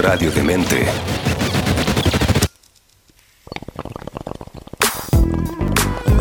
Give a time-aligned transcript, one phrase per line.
[0.00, 0.86] Radio Demente.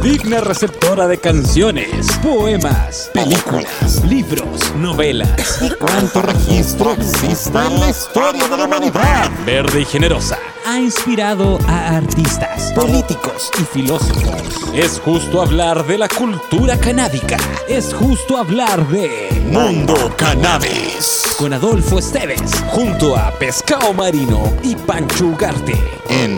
[0.04, 5.62] Digna receptora de canciones, poemas, películas, libros, novelas.
[5.62, 9.32] ¿Y cuánto registro existe en la historia de la humanidad?
[9.46, 10.38] Verde y generosa.
[10.72, 13.50] Ha inspirado a artistas, Políticos.
[13.60, 14.72] y filósofos.
[14.72, 17.38] Es justo hablar de la cultura canábica.
[17.68, 19.30] Es justo hablar de.
[19.52, 21.24] Mundo Cannabis.
[21.40, 25.74] Con Adolfo Esteves, junto a Pescado Marino y Pancho Ugarte.
[26.08, 26.38] En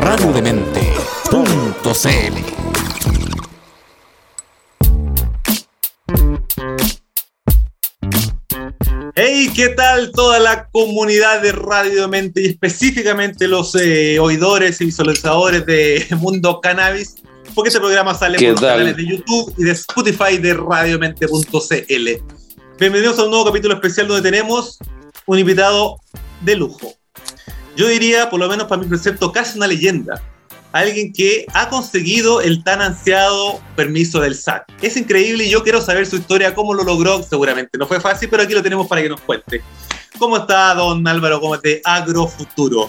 [0.00, 2.59] radiodemente.cl
[9.22, 14.86] Hey, ¿qué tal toda la comunidad de Radio Mente y específicamente los eh, oidores y
[14.86, 17.16] visualizadores de Mundo Cannabis?
[17.54, 18.78] Porque este programa sale ¿Qué por los tal?
[18.78, 22.08] canales de YouTube y de Spotify de radiomente.cl.
[22.78, 24.78] Bienvenidos a un nuevo capítulo especial donde tenemos
[25.26, 26.00] un invitado
[26.40, 26.94] de lujo.
[27.76, 30.22] Yo diría, por lo menos para mi concepto, casi una leyenda.
[30.72, 34.70] Alguien que ha conseguido el tan ansiado permiso del SAT.
[34.80, 37.22] Es increíble y yo quiero saber su historia, cómo lo logró.
[37.24, 39.62] Seguramente no fue fácil, pero aquí lo tenemos para que nos cuente.
[40.18, 42.88] ¿Cómo está don Álvaro Gómez de Agrofuturo?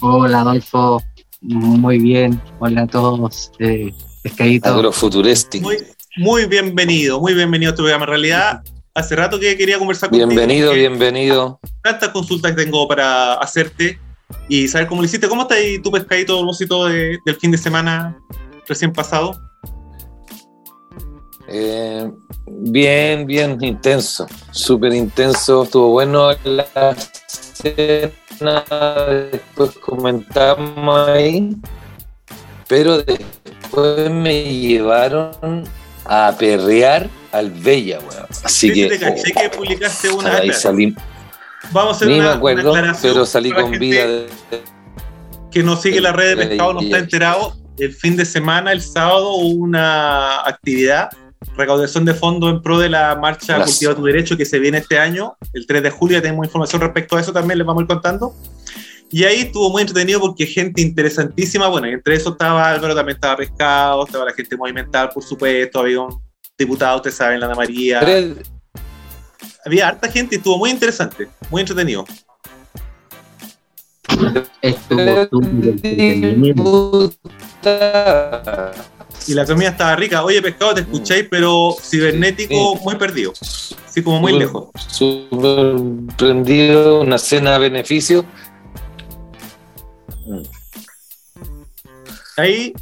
[0.00, 1.02] Hola Adolfo,
[1.40, 2.40] muy bien.
[2.60, 3.50] Hola a todos.
[3.58, 3.92] Eh,
[4.22, 4.68] pescadito.
[4.68, 5.62] Agrofuturestic.
[5.62, 5.78] Muy,
[6.16, 8.04] muy bienvenido, muy bienvenido a este programa.
[8.04, 8.62] En realidad,
[8.94, 10.28] hace rato que quería conversar contigo.
[10.28, 11.58] Bienvenido, bienvenido.
[11.82, 13.98] Tantas consultas que tengo para hacerte
[14.48, 15.28] y saber cómo lo hiciste.
[15.28, 18.18] ¿Cómo está ahí tu pescadito a propósito de- del fin de semana
[18.68, 19.40] recién pasado?
[21.48, 22.10] Eh,
[22.48, 24.26] bien, bien intenso.
[24.50, 25.62] Súper intenso.
[25.62, 28.64] Estuvo bueno la cena.
[29.32, 31.56] Después comentamos ahí.
[32.68, 35.30] Pero después me llevaron
[36.04, 38.26] a perrear al Bella, weón.
[38.42, 38.88] Así Sí, sí, que.
[38.88, 40.38] te caché que publicaste una.
[40.38, 40.94] ahí salí.
[41.72, 42.72] Vamos a hacer Ni una, me acuerdo,
[43.02, 44.06] pero salí con vida.
[44.06, 44.26] de-
[45.50, 47.56] Que no sigue la red de pescado, no está enterado.
[47.78, 51.08] El fin de semana, el sábado, hubo una actividad,
[51.56, 54.98] recaudación de fondos en pro de la marcha Cultiva tu Derecho que se viene este
[54.98, 56.20] año, el 3 de julio.
[56.22, 58.34] Tenemos información respecto a eso también, les vamos a ir contando.
[59.10, 61.68] Y ahí estuvo muy entretenido porque gente interesantísima.
[61.68, 65.78] Bueno, entre eso estaba Álvaro, también estaba Pescado, estaba la gente movimental, por supuesto.
[65.80, 66.20] Había un
[66.58, 68.00] diputado, ustedes saben, la Ana María.
[68.00, 68.36] Tres-
[69.66, 72.04] Había harta gente y estuvo muy interesante, muy entretenido.
[74.62, 75.28] Estuvo.
[79.26, 80.22] Y la comida estaba rica.
[80.22, 83.32] Oye, pescado, te escucháis, pero cibernético muy perdido.
[83.34, 84.68] Sí, como muy lejos.
[84.86, 85.74] Súper
[86.16, 88.24] prendido, una cena a beneficio.
[92.36, 92.72] Ahí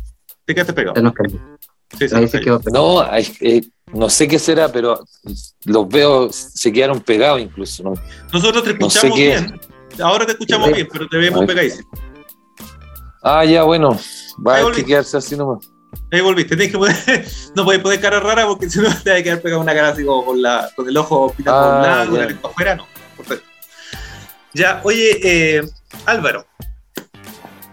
[0.45, 1.15] te quedaste pegado.
[1.99, 2.29] Sí, Ahí sí.
[2.29, 2.95] se quedó pegado.
[2.95, 3.63] No, ay, eh,
[3.93, 5.05] no sé qué será, pero
[5.65, 7.83] los veo, se quedaron pegados incluso.
[7.85, 7.95] ¿no?
[8.33, 9.29] Nosotros te No sé escuchamos qué.
[9.29, 9.61] bien.
[10.03, 11.89] Ahora te escuchamos bien, pero te vemos pegadísimo.
[13.23, 13.99] Ah, ya, bueno,
[14.47, 15.67] va Ahí a quedarse así nomás.
[16.11, 16.57] Ahí volviste.
[16.57, 19.41] Tienes que poner, no puedes poner cara rara porque si no te va a quedar
[19.41, 22.13] pegado una cara así como con, la, con el ojo pintado por Ah, un lado,
[22.17, 22.21] ya.
[22.23, 22.75] la lengua afuera.
[22.75, 22.87] No.
[23.17, 23.47] Perfecto.
[24.53, 25.63] Ya, oye, eh,
[26.07, 26.47] Álvaro.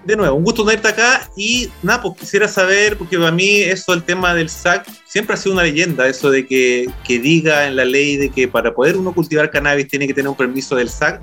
[0.05, 3.93] De nuevo, un gusto tenerte acá y nada, pues quisiera saber, porque para mí eso,
[3.93, 7.75] el tema del SAC, siempre ha sido una leyenda, eso de que, que diga en
[7.75, 10.89] la ley de que para poder uno cultivar cannabis tiene que tener un permiso del
[10.89, 11.21] SAC.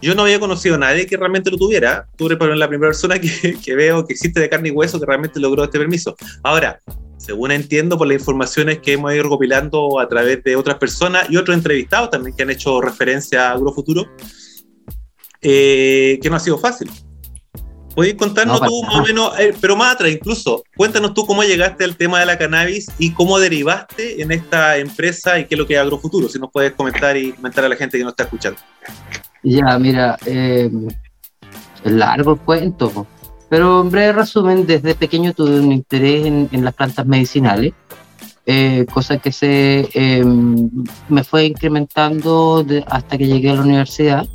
[0.00, 2.06] Yo no había conocido a nadie que realmente lo tuviera.
[2.16, 5.06] Tú eres la primera persona que, que veo que existe de carne y hueso que
[5.06, 6.16] realmente logró este permiso.
[6.42, 6.80] Ahora,
[7.24, 11.36] según entiendo por las informaciones que hemos ido recopilando a través de otras personas y
[11.36, 14.06] otros entrevistados también que han hecho referencia a Agrofuturo,
[15.40, 16.90] eh, que no ha sido fácil.
[17.94, 21.42] ¿Podéis contarnos No, tú más o menos, eh, pero más atrás incluso, cuéntanos tú cómo
[21.44, 25.58] llegaste al tema de la cannabis y cómo derivaste en esta empresa y qué es
[25.58, 26.28] lo que es Agrofuturo?
[26.28, 28.58] Si nos puedes comentar y comentar a la gente que nos está escuchando.
[29.44, 30.70] Ya, mira, eh,
[31.84, 33.06] es largo el cuento, po.
[33.48, 37.74] pero en breve resumen, desde pequeño tuve un interés en, en las plantas medicinales,
[38.46, 40.24] eh, cosa que se eh,
[41.08, 44.26] me fue incrementando de- hasta que llegué a la universidad.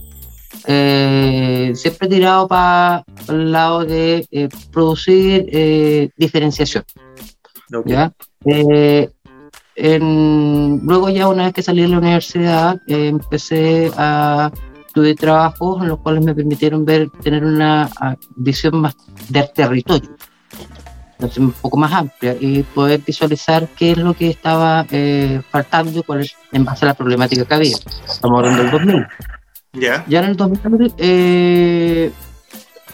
[0.72, 6.84] Eh, siempre he tirado para el lado de eh, producir eh, diferenciación.
[7.86, 8.12] ¿ya?
[9.76, 14.52] En- luego ya una vez que salí de la universidad empecé a
[14.94, 17.90] tuve trabajos en los cuales me permitieron ver tener una
[18.36, 18.96] visión más
[19.30, 20.10] del territorio
[21.38, 26.22] un poco más amplia y poder visualizar qué es lo que estaba eh, faltando cuál
[26.22, 27.78] es en base a la problemática que había
[28.08, 29.08] estamos hablando del 2000
[29.74, 30.04] ¿Ya?
[30.08, 32.12] ya en el 2000, eh,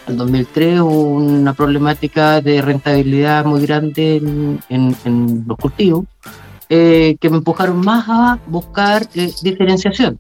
[0.08, 6.06] el 2003 hubo una problemática de rentabilidad muy grande en, en- en los cultivos
[6.70, 10.20] eh, que me empujaron más a buscar eh, diferenciación.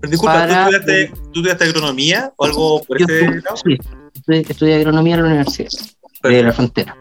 [0.00, 3.56] Pero disculpa, Para- ¿tú, estudiaste, ¿tú estudiaste agronomía o algo por Yo estu- lado?
[3.56, 3.76] sí,
[4.48, 5.68] estudié, agronomía en la universidad
[6.22, 6.96] de la frontera.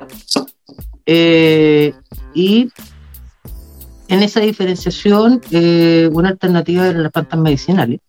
[2.35, 2.69] Y
[4.09, 5.41] en esa diferenciación,
[6.11, 7.99] una alternativa eran las plantas medicinales,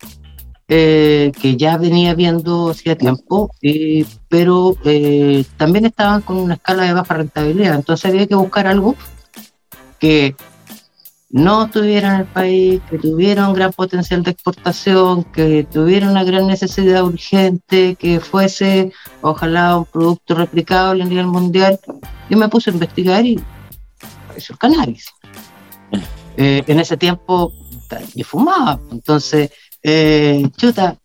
[0.69, 6.85] eh, que ya venía viendo hacía tiempo, eh, pero eh, también estaban con una escala
[6.85, 7.75] de baja rentabilidad.
[7.75, 8.97] Entonces había que buscar algo
[9.99, 10.35] que
[11.31, 16.23] no tuviera en el país, que tuviera un gran potencial de exportación, que tuviera una
[16.23, 21.79] gran necesidad urgente, que fuese ojalá un producto replicable a nivel mundial.
[22.31, 23.41] Yo me puse a investigar y
[24.25, 25.07] apareció el cannabis.
[26.37, 27.53] Eh, en ese tiempo
[28.15, 29.51] yo fumaba, entonces,
[29.85, 30.99] eh, chuta,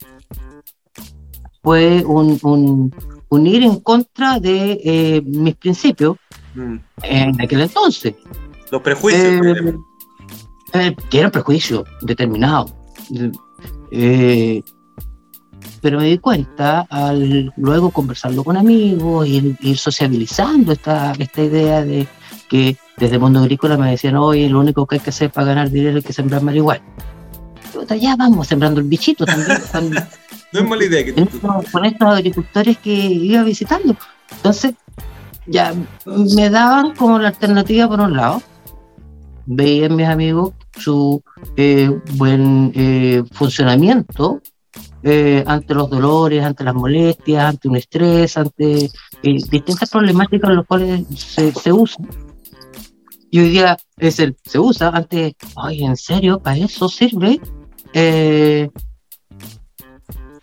[1.62, 2.96] fue un, un,
[3.30, 6.18] un ir en contra de eh, mis principios
[6.56, 6.76] Mm.
[7.04, 8.16] en aquel entonces.
[8.72, 9.46] Los prejuicios.
[9.46, 9.74] Eh,
[10.74, 12.68] eh, que era prejuicio determinado.
[13.92, 14.62] Eh,
[15.82, 21.84] pero me di cuenta al luego conversarlo con amigos, ir, ir sociabilizando esta, esta idea
[21.84, 22.08] de
[22.50, 25.48] que desde el mundo agrícola me decían, oye, lo único que hay que hacer para
[25.48, 26.84] ganar dinero es que sembrar marihuana.
[27.74, 29.90] Puta, Ya vamos sembrando el bichito también con,
[30.54, 33.96] no es mala idea que con tú- estos, con estos agricultores que iba visitando.
[34.32, 34.74] Entonces,
[35.46, 35.74] ya
[36.06, 38.42] me daban como la alternativa por un lado.
[39.46, 41.24] Veían mis amigos su
[41.58, 44.42] eh, buen eh, funcionamiento
[45.02, 48.90] eh, ante los dolores, ante las molestias, ante un estrés, ante eh,
[49.50, 52.04] distintas problemáticas en las cuales se, se usa.
[53.32, 56.40] Y hoy día es el, se usa, antes, ay, ¿en serio?
[56.40, 57.40] ¿Para eso sirve?
[57.94, 58.70] Eh,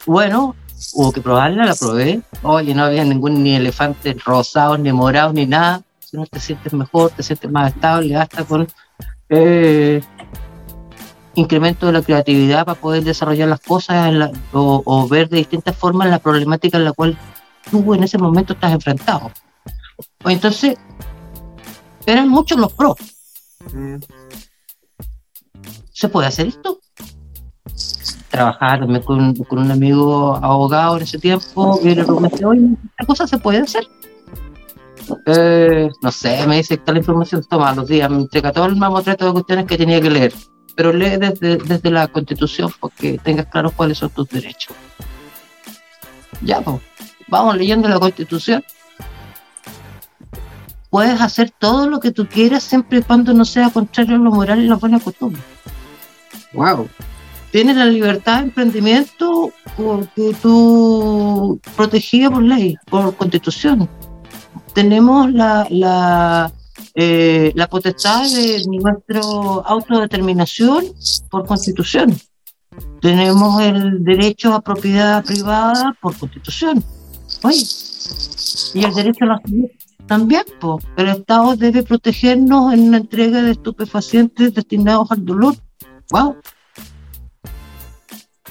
[0.05, 0.55] bueno,
[0.95, 2.21] hubo que probarla, la probé.
[2.43, 5.83] Oye, no había ningún ni elefante rosado, ni morado, ni nada.
[6.01, 8.67] Si no te sientes mejor, te sientes más estable, hasta con
[9.29, 10.01] eh,
[11.35, 15.77] incremento de la creatividad para poder desarrollar las cosas la- o, o ver de distintas
[15.77, 17.19] formas la problemática en la cual
[17.71, 19.31] tú en ese momento estás enfrentado.
[20.25, 20.77] O Entonces,
[22.07, 22.97] eran muchos los pros.
[23.73, 23.97] Mm.
[25.93, 26.79] ¿Se puede hacer esto?
[28.37, 33.27] Trabajaba también con, un amigo abogado en ese tiempo y le pregunté, oye, ¿esta cosa
[33.27, 33.89] se puede hacer?
[35.25, 38.77] Eh, no sé, me dice, está la información, toma, los días, me entrega todo el
[38.77, 40.35] mamotreto de cuestiones que tenía que leer,
[40.75, 44.77] pero lee desde, desde la constitución porque tengas claro cuáles son tus derechos.
[46.43, 46.83] Ya, pues,
[47.29, 48.63] vamos leyendo la constitución.
[50.91, 54.31] Puedes hacer todo lo que tú quieras siempre y cuando no sea contrario a lo
[54.31, 55.43] moral y las buenas costumbres.
[56.53, 56.87] Wow.
[57.51, 63.89] Tienes la libertad de emprendimiento porque tú protegida por ley, por constitución.
[64.75, 66.53] Tenemos la, la,
[66.95, 70.85] eh, potestad de nuestra autodeterminación
[71.31, 72.15] por constitución.
[73.01, 76.85] Tenemos el derecho a propiedad privada por constitución.
[77.43, 77.65] Oye,
[78.75, 79.69] y el derecho a la salud
[80.07, 80.79] también, po.
[80.97, 85.57] el Estado debe protegernos en la entrega de estupefacientes destinados al dolor.
[86.11, 86.37] Wow.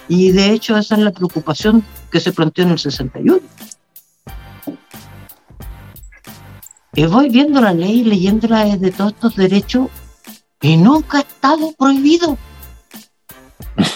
[0.08, 3.40] Y de hecho esa es la preocupación que se planteó en el 61.
[6.94, 9.90] Y voy viendo la ley, leyéndola desde todos estos derechos,
[10.62, 12.38] y nunca ha estado prohibido.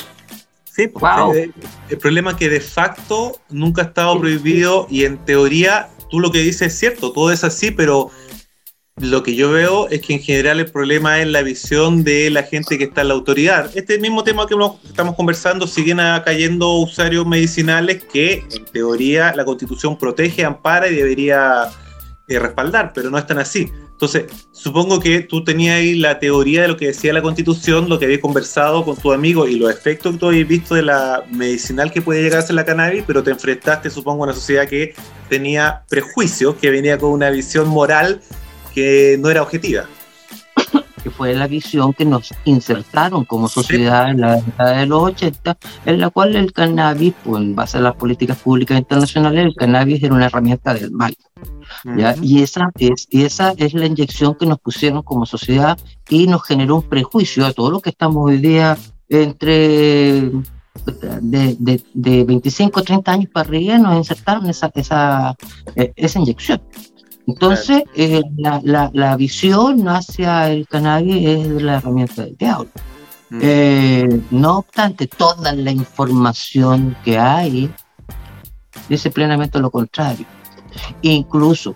[0.71, 1.33] Sí, Wow.
[1.33, 1.53] el,
[1.89, 6.31] el problema es que de facto nunca ha estado prohibido y en teoría tú lo
[6.31, 8.11] que dices es cierto, todo es así, pero
[8.99, 12.43] lo que yo veo es que en general el problema es la visión de la
[12.43, 13.71] gente que está en la autoridad.
[13.75, 19.97] Este mismo tema que estamos conversando, siguen cayendo usuarios medicinales que en teoría la constitución
[19.97, 21.69] protege, ampara y debería
[22.27, 23.71] eh, respaldar, pero no es tan así.
[23.99, 27.99] Entonces, supongo que tú tenías ahí la teoría de lo que decía la constitución, lo
[27.99, 31.23] que habías conversado con tu amigo y los efectos que tú habías visto de la
[31.29, 34.69] medicinal que puede llegar a ser la cannabis, pero te enfrentaste, supongo, a una sociedad
[34.69, 34.93] que
[35.27, 38.21] tenía prejuicios, que venía con una visión moral
[38.79, 39.85] que no era objetiva.
[41.03, 45.57] que fue la visión que nos insertaron como sociedad en la década de los 80,
[45.85, 50.03] en la cual el cannabis, pues en base a las políticas públicas internacionales, el cannabis
[50.03, 51.15] era una herramienta del mal.
[51.97, 52.15] ¿ya?
[52.21, 55.77] Y, esa es, y esa es la inyección que nos pusieron como sociedad
[56.09, 58.77] y nos generó un prejuicio a todo lo que estamos hoy día
[59.09, 60.31] entre
[61.21, 65.35] de, de, de 25 o 30 años para arriba, nos insertaron esa, esa,
[65.75, 66.61] eh, esa inyección.
[67.29, 72.69] Entonces, eh, la, la, la visión hacia el cannabis es la herramienta del diablo.
[73.29, 73.39] Mm.
[73.41, 77.71] Eh, no obstante, toda la información que hay
[78.87, 80.25] dice plenamente lo contrario.
[81.01, 81.75] Incluso,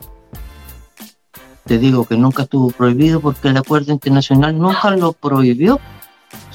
[1.65, 5.79] te digo que nunca estuvo prohibido porque el acuerdo internacional nunca lo prohibió.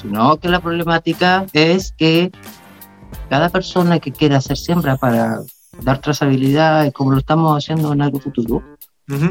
[0.01, 2.31] sino que la problemática es que
[3.29, 5.39] cada persona que quiera hacer siembra para
[5.81, 8.19] dar trazabilidad, como lo estamos haciendo en algo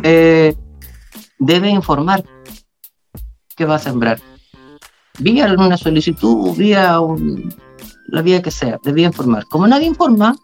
[0.02, 0.54] eh,
[1.38, 2.25] debe informar
[3.56, 4.20] qué va a sembrar.
[5.18, 7.54] Vía una solicitud, vía un-
[8.08, 9.44] la vía que sea, debía informar.
[9.47, 10.35] Como nadie informa,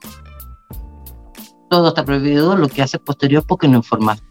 [1.70, 4.24] todo está prohibido, lo que hace posterior porque no informaste.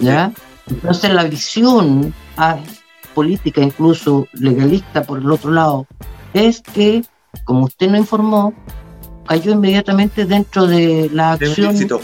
[0.00, 0.32] ¿ya?
[0.66, 2.58] Entonces la visión ah,
[3.14, 5.86] política, incluso legalista por el otro lado,
[6.32, 7.04] es que
[7.44, 8.52] como usted no informó,
[9.26, 12.00] cayó inmediatamente dentro de la De un acción ilícito.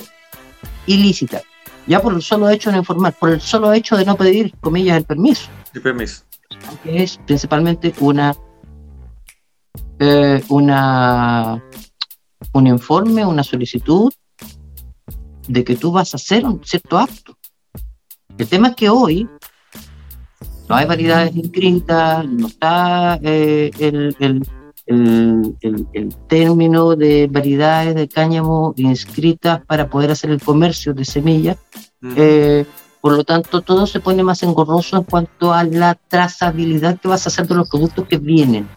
[0.95, 1.43] Ilícita.
[1.87, 4.55] Ya por el solo hecho de no informar, por el solo hecho de no pedir,
[4.61, 6.23] comillas, el permiso, De permiso.
[6.85, 8.35] que es principalmente una,
[9.99, 11.63] eh, una,
[12.53, 14.13] un informe, una solicitud
[15.49, 17.37] de que tú vas a hacer un cierto acto.
[18.39, 19.29] El tema es que hoy
[20.69, 24.47] no hay variedades inscritas, no está eh, el, el-
[24.91, 31.05] el- el- el término de variedades de cáñamo inscritas para poder hacer el comercio de
[31.05, 31.57] semillas.
[32.03, 32.15] Ujú.
[32.17, 32.67] Eh,
[33.01, 37.27] por lo tanto, todo se pone más engorroso en cuanto a la trazabilidad que vas
[37.27, 38.69] a hacer de los productos que vienen.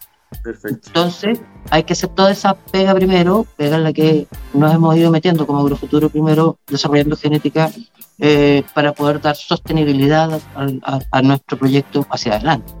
[0.42, 0.88] Perfecto.
[0.88, 1.40] Entonces,
[1.70, 5.46] hay que hacer toda esa pega primero, pega en la que nos hemos ido metiendo
[5.46, 7.70] como Agrofuturo primero, desarrollando genética
[8.20, 12.72] eh, para poder dar sostenibilidad al- a, a nuestro proyecto hacia adelante.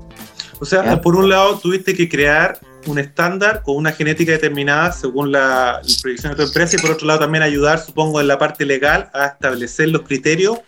[0.60, 1.00] O sea, Ya.
[1.00, 5.94] por un lado tuviste que crear un estándar con una genética determinada según la, la
[6.02, 9.10] proyección de tu empresa y por otro lado también ayudar, supongo, en la parte legal
[9.14, 10.58] a establecer los criterios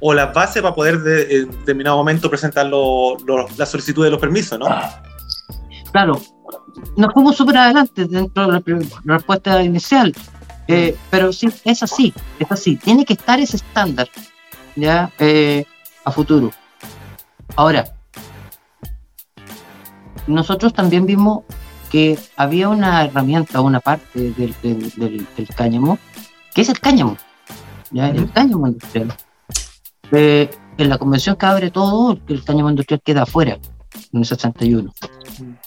[0.00, 4.10] o las bases para poder de- en determinado momento presentar lo- lo- la solicitud de
[4.10, 4.66] los permisos, ¿no?
[5.92, 6.20] Claro,
[6.96, 8.52] nos fuimos súper adelante dentro de
[9.04, 10.14] la respuesta inicial,
[10.68, 12.76] eh, pero sí, es así, es así.
[12.76, 14.08] Tiene que estar ese estándar
[14.76, 15.64] ya eh,
[16.04, 16.50] a futuro.
[17.56, 17.84] Ahora,
[20.28, 21.42] nosotros también vimos
[21.90, 25.98] que había una herramienta, una parte del, del- del- del cáñamo,
[26.54, 27.16] que es el cáñamo,
[27.90, 28.08] ¿ya?
[28.10, 29.12] el cáñamo industrial.
[30.12, 33.58] Eh, en la convención que abre todo, el cáñamo industrial queda afuera,
[34.12, 34.92] en el 61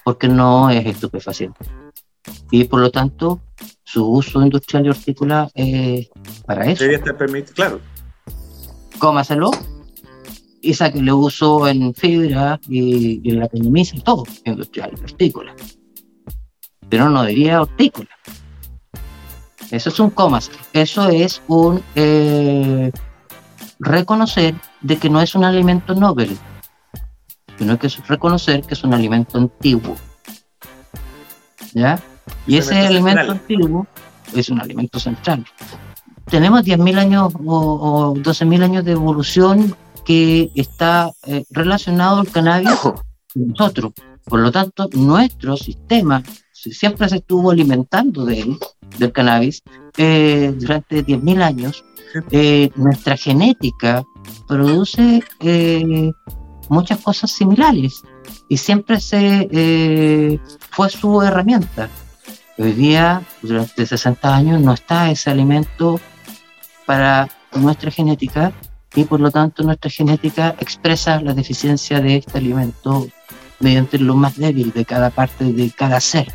[0.04, 1.60] porque no es estupefaciente.
[2.52, 3.40] Y por lo tanto,
[3.84, 6.10] su uso industrial y hortícola es
[6.46, 6.80] para eso.
[6.84, 7.80] Debería estar permitido, claro.
[9.00, 9.52] Cómaselo
[10.62, 15.56] y sáquenle uso en fibra y, y en la peñimiza y todo, industrial hortícola.
[16.90, 18.10] Pero no diría hortícola.
[19.72, 20.52] Eso es un comas.
[20.74, 22.92] Eso es un eh,
[23.80, 26.30] reconocer de que no es un alimento noble,
[27.58, 29.96] sino que es reconocer que es un alimento antiguo.
[31.74, 32.00] ¿Ya?
[32.46, 33.32] Y Es ese alimento alimento central.
[33.32, 33.88] antiguo
[34.36, 35.46] es un alimento central.
[36.26, 42.72] Tenemos 10.000 años o, o 12.000 años de evolución que está eh, relacionado al cannabis
[42.80, 42.96] con
[43.36, 43.94] nosotros.
[44.26, 46.24] Por lo tanto, nuestro sistema
[46.62, 48.58] si siempre se estuvo alimentando de él,
[49.00, 49.64] del cannabis,
[49.98, 51.84] eh, durante 10.000 años.
[52.30, 54.04] Eh, nuestra genética
[54.48, 56.12] produce eh,
[56.70, 58.04] muchas cosas similares
[58.50, 60.40] y siempre se
[60.70, 61.90] fue su herramienta.
[62.60, 66.00] Hoy día, durante 60 años, no está ese alimento
[66.86, 68.52] para nuestra genética
[68.96, 73.08] y por lo tanto nuestra genética expresa la deficiencia de este alimento
[73.60, 76.28] mediante lo más débil de cada parte de cada ser.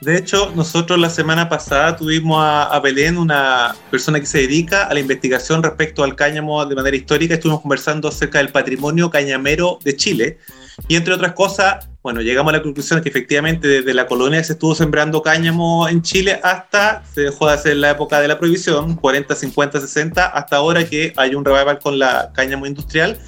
[0.00, 4.84] De hecho, nosotros la semana pasada tuvimos a, a, Belén, una persona que se dedica
[4.84, 7.34] a la investigación respecto al cáñamo de manera histórica.
[7.34, 10.38] Estuvimos conversando acerca del patrimonio cañamero de Chile.
[10.86, 14.52] Y entre otras cosas, bueno, llegamos a la conclusión que efectivamente desde la colonia se
[14.52, 18.94] estuvo sembrando cáñamo en Chile hasta se dejó de hacer la época de la prohibición,
[18.96, 23.18] 40, 50, 60, hasta ahora que hay un revival con la cáñamo industrial.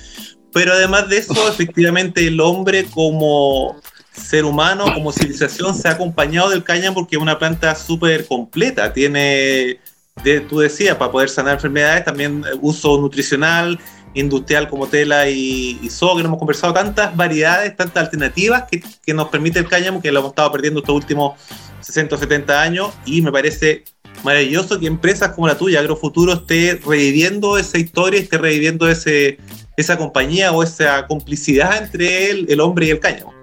[0.52, 3.80] Pero además de eso, efectivamente el hombre como
[4.12, 8.92] ser humano, como civilización, se ha acompañado del cáñamo porque es una planta súper completa.
[8.92, 9.80] Tiene,
[10.22, 13.80] de, tú decías, para poder sanar enfermedades, también uso nutricional,
[14.16, 19.14] industrial como tela y, y soga, que hemos conversado, tantas variedades, tantas alternativas que, que,
[19.14, 21.38] nos permite el cáñamo, que lo hemos estado perdiendo estos últimos
[21.80, 23.84] 60 o 70 años, y me parece
[24.24, 29.38] maravilloso que empresas como la tuya, Agrofuturo, esté reviviendo esa historia, esté reviviendo ese,
[29.76, 33.34] esa compañía o esa complicidad entre el, el hombre y el cáñamo.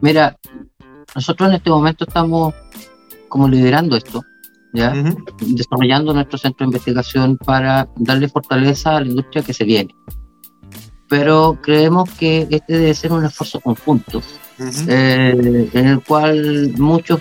[0.00, 0.38] Mira,
[1.14, 2.54] nosotros en este momento estamos
[3.28, 4.22] como liderando esto,
[4.72, 4.90] ¿ya?
[4.92, 5.56] Uh -huh.
[5.56, 9.94] desarrollando nuestro centro de investigación para darle fortaleza a la industria que se viene.
[11.08, 14.86] Pero creemos que este debe ser un esfuerzo conjunto, uh -huh.
[14.88, 17.20] eh, en el cual muchos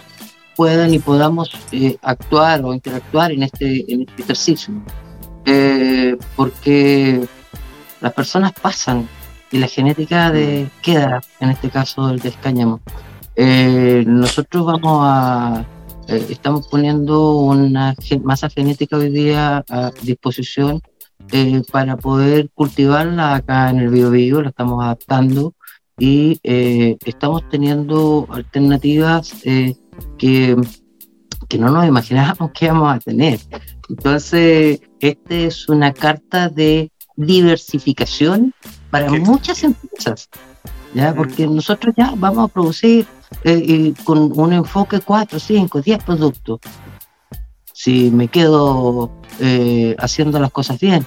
[0.56, 4.74] puedan y podamos eh, actuar o interactuar en este, en este ejercicio.
[5.46, 7.22] Eh, porque
[8.02, 9.08] las personas pasan
[9.52, 12.82] y la genética de queda, en este caso del del cáñamo.
[13.36, 15.66] Eh, nosotros vamos a,
[16.10, 20.82] eh, estamos poniendo una masa genética hoy día a disposición
[21.32, 25.54] eh, para poder cultivarla acá en el Biobío, la estamos adaptando
[26.00, 29.76] y eh, estamos teniendo alternativas eh,
[30.18, 30.56] que,
[31.48, 33.40] que no nos imaginábamos que íbamos a tener.
[33.90, 38.54] Entonces, esta es una carta de diversificación
[38.90, 40.30] para muchas empresas,
[40.96, 41.12] ¿ya?
[41.12, 41.16] Mm.
[41.16, 43.06] Porque nosotros ya vamos a producir
[43.44, 46.60] eh, y con un enfoque 4, 5, 10 productos.
[47.74, 51.06] Si me quedo eh, haciendo las cosas bien,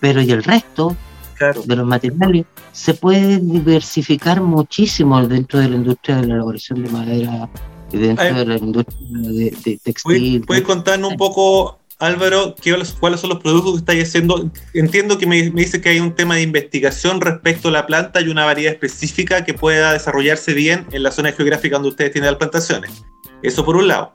[0.00, 0.96] pero y el resto
[1.36, 1.62] Claro.
[1.64, 6.90] de los materiales se puede diversificar muchísimo dentro de la industria de la elaboración de
[6.90, 7.48] madera
[7.90, 8.34] y dentro Ay.
[8.34, 10.44] de la industria de, de ¿Puedes, textil.
[10.46, 12.56] puedes contarnos un poco, Álvaro,
[12.98, 14.50] cuáles son los productos que estáis haciendo?
[14.74, 18.28] Entiendo que me, dice que hay un tema de investigación respecto a la planta y
[18.28, 22.38] una variedad específica que pueda desarrollarse bien en la zona geográfica donde ustedes tienen las
[22.38, 22.90] plantaciones.
[23.42, 24.14] Eso por un lado.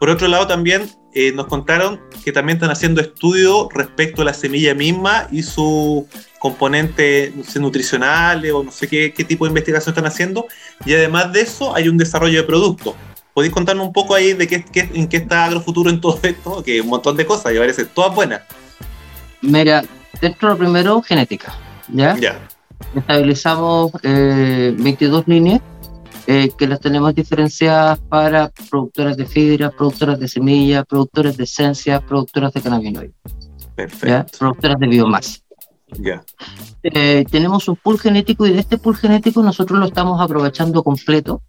[0.00, 4.32] Por otro lado, también eh, nos contaron que también están haciendo estudios respecto a la
[4.32, 6.08] semilla misma y su
[6.38, 10.46] componente no sé, nutricionales o no sé qué, qué tipo de investigación están haciendo.
[10.86, 12.96] Y además de eso, hay un desarrollo de producto.
[13.38, 16.60] ¿Podéis contarnos un poco ahí de qué, qué- en qué está Agrofuturo en todo esto?
[16.64, 18.40] Que un montón de cosas, y parece todas buenas.
[19.42, 19.84] Mira,
[20.20, 21.54] dentro de lo primero, genética.
[21.86, 22.16] ¿ya?
[22.18, 22.40] Ya,
[22.96, 25.60] Estabilizamos eh, 22 líneas
[26.26, 32.00] eh, que las tenemos diferenciadas para productoras de fibra, productoras de semillas, productoras de esencia,
[32.00, 33.74] productoras de cannabinoides, ¿ya?
[33.76, 34.38] perfecto.
[34.40, 35.38] productoras de biomasa.
[36.00, 36.24] Ya,
[36.82, 41.40] Eh, tenemos un pool genético y de este pool genético nosotros lo estamos aprovechando completo.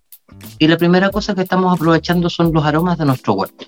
[0.57, 3.65] Y la primera cosa que estamos aprovechando son los aromas de nuestro huerto,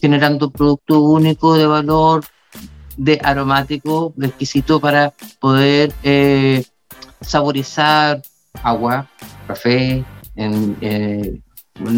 [0.00, 2.24] generando un producto único de valor,
[2.96, 6.64] de aromático, de exquisito para poder eh,
[7.20, 8.22] saborizar
[8.62, 9.08] agua,
[9.46, 10.04] café,
[10.36, 11.40] eh,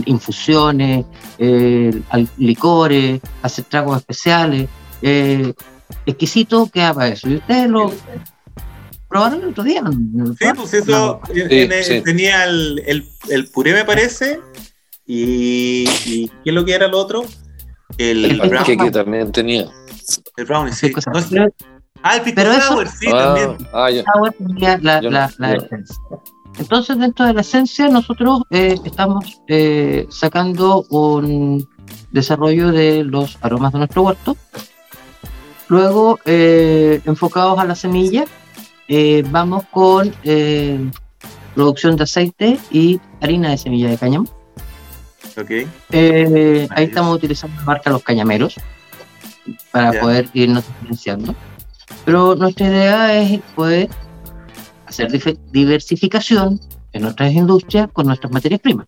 [0.07, 1.05] infusiones,
[1.39, 2.01] eh,
[2.39, 4.69] licores, hacer tragos especiales.
[6.05, 7.29] exquisito que haga eso.
[7.29, 7.93] Y ustedes lo
[9.09, 9.83] probaron el otro día.
[9.83, 9.93] ¿no?
[10.35, 12.01] sí, pues eso eh, sí.
[12.03, 14.41] tenía el, el, el puré, me parece.
[15.07, 17.25] Y, y ¿qué es lo que era lo otro?
[17.99, 19.67] El, El El brown, que también tenía.
[20.37, 20.93] el brownie, sí.
[20.93, 21.53] No Pero
[22.03, 23.69] ah, el pero eso- sour, sí, ah, también.
[23.73, 24.03] ah, ya.
[24.15, 25.97] agua tenía la, Yo no- la- la yo- esencia.
[26.59, 31.69] Entonces, dentro de la esencia, nosotros eh, estamos eh, sacando un
[32.11, 34.37] desarrollo de los aromas de nuestro huerto.
[35.69, 38.25] Luego, eh, enfocados a la semilla,
[38.89, 40.79] eh, vamos con eh,
[41.55, 44.27] producción de aceite y harina de semilla de cáñamo.
[45.39, 45.51] Ok,
[45.91, 48.57] Eh, ahí estamos utilizando la marca Los Cañameros
[49.71, 50.01] para Ya.
[50.01, 51.35] poder irnos diferenciando.
[52.05, 53.89] Pero nuestra idea es poder
[54.87, 56.61] hacer dif- diversificación
[56.93, 58.87] en nuestras industrias con nuestras materias primas,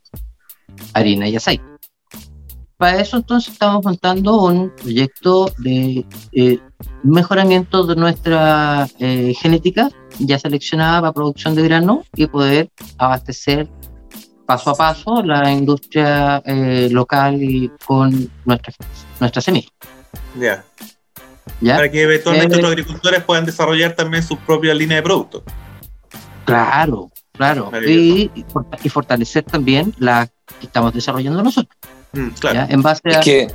[0.95, 1.65] harina y aceite.
[2.77, 6.61] Para eso entonces estamos montando un proyecto de eh,
[7.03, 13.69] mejoramiento de nuestra eh, genética ya seleccionada para producción de grano y poder abastecer
[14.47, 18.73] paso a paso la industria eh, local y con nuestra,
[19.21, 19.69] nuestra semilla.
[20.39, 20.65] ya.
[21.61, 21.77] ¿ya?
[21.77, 25.43] Para que eventualmente Eh, los agricultores puedan desarrollar también su propia línea de productos.
[26.45, 27.71] Claro, claro.
[27.87, 30.27] Y, y fort- y fortalecer también la
[30.61, 31.77] que estamos desarrollando nosotros,
[32.13, 32.55] Mm, claro.
[32.61, 32.67] ¿ya?
[32.75, 33.49] en base a que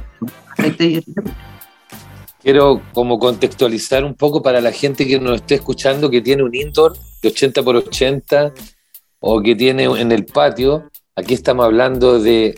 [2.44, 6.54] quiero como contextualizar un poco para la gente que nos esté escuchando que tiene un
[6.54, 8.54] indoor de 80 por 80
[9.20, 10.90] o que tiene en el patio.
[11.16, 12.56] Aquí estamos hablando de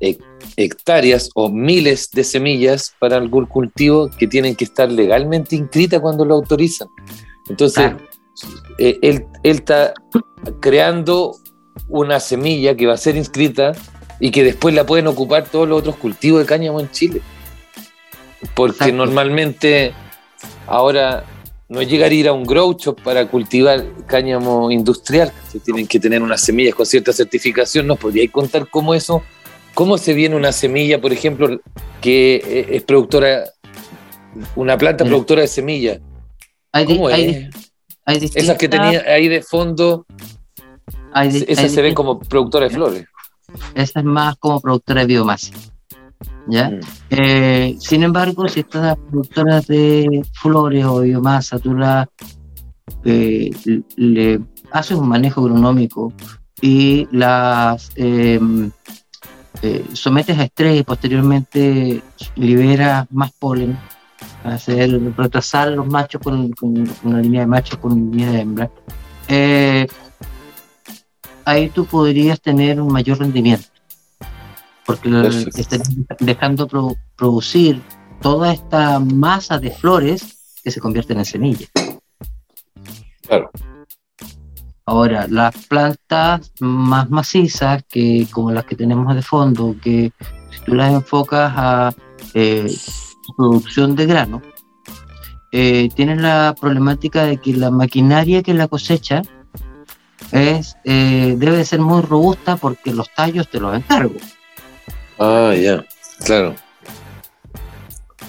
[0.00, 0.22] hec-
[0.56, 6.24] hectáreas o miles de semillas para algún cultivo que tienen que estar legalmente inscritas cuando
[6.24, 6.88] lo autorizan.
[7.48, 7.92] Entonces,
[8.78, 9.92] eh, él, él está
[10.60, 11.36] creando
[11.88, 13.72] una semilla que va a ser inscrita
[14.20, 17.20] y que después la pueden ocupar todos los otros cultivos de cáñamo en Chile.
[18.54, 18.96] Porque Exacto.
[18.96, 19.92] normalmente
[20.66, 21.24] ahora
[21.68, 25.86] no es llegar a ir a un grow shop para cultivar cáñamo industrial, que tienen
[25.86, 27.86] que tener unas semillas con cierta certificación.
[27.86, 29.22] ¿Nos podríais contar cómo eso,
[29.74, 31.60] cómo se viene una semilla, por ejemplo,
[32.00, 33.44] que eh, es productora,
[34.56, 35.12] una planta Mira.
[35.12, 36.00] productora de semillas?
[36.86, 37.70] ¿Cómo hay es?
[38.04, 40.06] hay Esas que tenía ahí de fondo,
[41.14, 43.06] esas se ven como productora de flores.
[43.74, 45.52] Esa es más como productora de biomasa.
[46.48, 46.70] ¿Ya?
[46.70, 46.80] Mm.
[47.10, 52.08] Eh, sin embargo, si estas productoras de flores o biomasa, tú la,
[53.04, 53.50] eh,
[53.96, 56.12] le haces un manejo agronómico
[56.60, 58.40] y las eh,
[59.62, 62.02] eh, sometes a estrés y posteriormente
[62.36, 63.78] liberas más polen,
[64.42, 68.70] hacer retrasar los machos con, con una línea de machos con una línea de hembra,
[71.44, 73.68] ahí tú podrías tener un mayor rendimiento,
[74.86, 75.08] porque
[75.56, 77.80] estarías dejando pro- producir
[78.20, 81.70] toda esta masa de flores que se convierten en semillas.
[83.26, 83.50] Claro.
[84.86, 90.12] Ahora, las plantas más macizas, que como las que tenemos de fondo, que
[90.50, 91.94] si tú las enfocas a
[92.34, 92.70] eh,
[93.36, 94.42] producción de grano,
[95.52, 99.22] eh, tienen la problemática de que la maquinaria que la cosecha
[100.32, 104.16] es, eh, debe de ser muy robusta porque los tallos te los encargo.
[105.18, 105.84] Ah, ya.
[106.24, 106.54] Claro.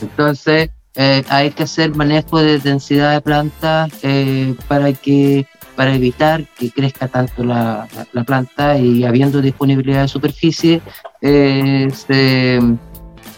[0.01, 5.45] Entonces, eh, hay que hacer manejo de densidad de plantas eh, para que
[5.75, 10.81] para evitar que crezca tanto la, la- la planta y habiendo disponibilidad de superficie
[11.21, 12.61] eh, se,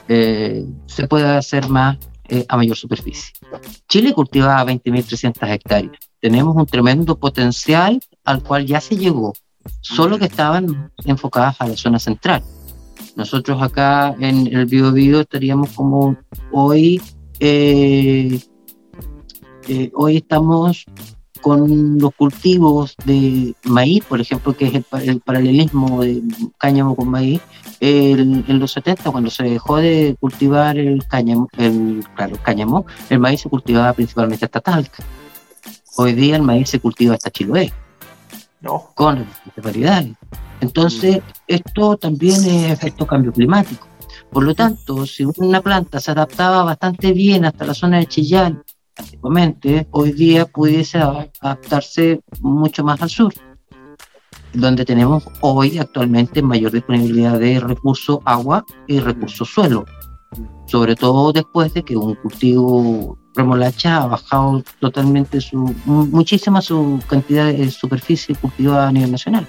[0.08, 1.98] eh, se puede hacer más
[2.50, 3.34] a mayor superficie.
[3.88, 5.94] Chile cultiva 20.300 hectáreas.
[6.20, 9.34] Tenemos un tremendo potencial al cual ya se llegó,
[9.82, 12.44] solo que estaban enfocadas a la zona central.
[13.16, 16.16] Nosotros acá en el Biobío estaríamos como
[16.52, 17.02] hoy,
[17.40, 18.40] eh,
[19.68, 20.86] eh, hoy estamos
[21.42, 26.22] con los cultivos de maíz, por ejemplo, que es el, pa- el paralelismo de
[26.58, 27.42] cáñamo con maíz,
[27.80, 33.20] en los 70, cuando se dejó de cultivar el cáñamo, el, claro, el cáñamo, el
[33.20, 35.04] maíz se cultivaba principalmente hasta Talca.
[35.96, 37.72] Hoy día el maíz se cultiva hasta Chiloé
[38.62, 38.92] No.
[38.96, 39.26] con
[39.64, 40.16] variedades.
[40.62, 43.88] Entonces, esto también es efecto cambio climático.
[44.32, 48.64] Por lo tanto, si una planta se adaptaba bastante bien hasta la zona de Chillán,
[48.98, 53.34] antiguamente, hoy día pudiese adaptarse mucho más al sur,
[54.54, 59.86] donde tenemos hoy actualmente mayor disponibilidad de recursos agua y recursos suelo,
[60.66, 67.00] sobre todo después de que un cultivo remolacha ha bajado totalmente su, mu- muchísima su
[67.08, 69.48] cantidad de superficie cultivada a nivel nacional.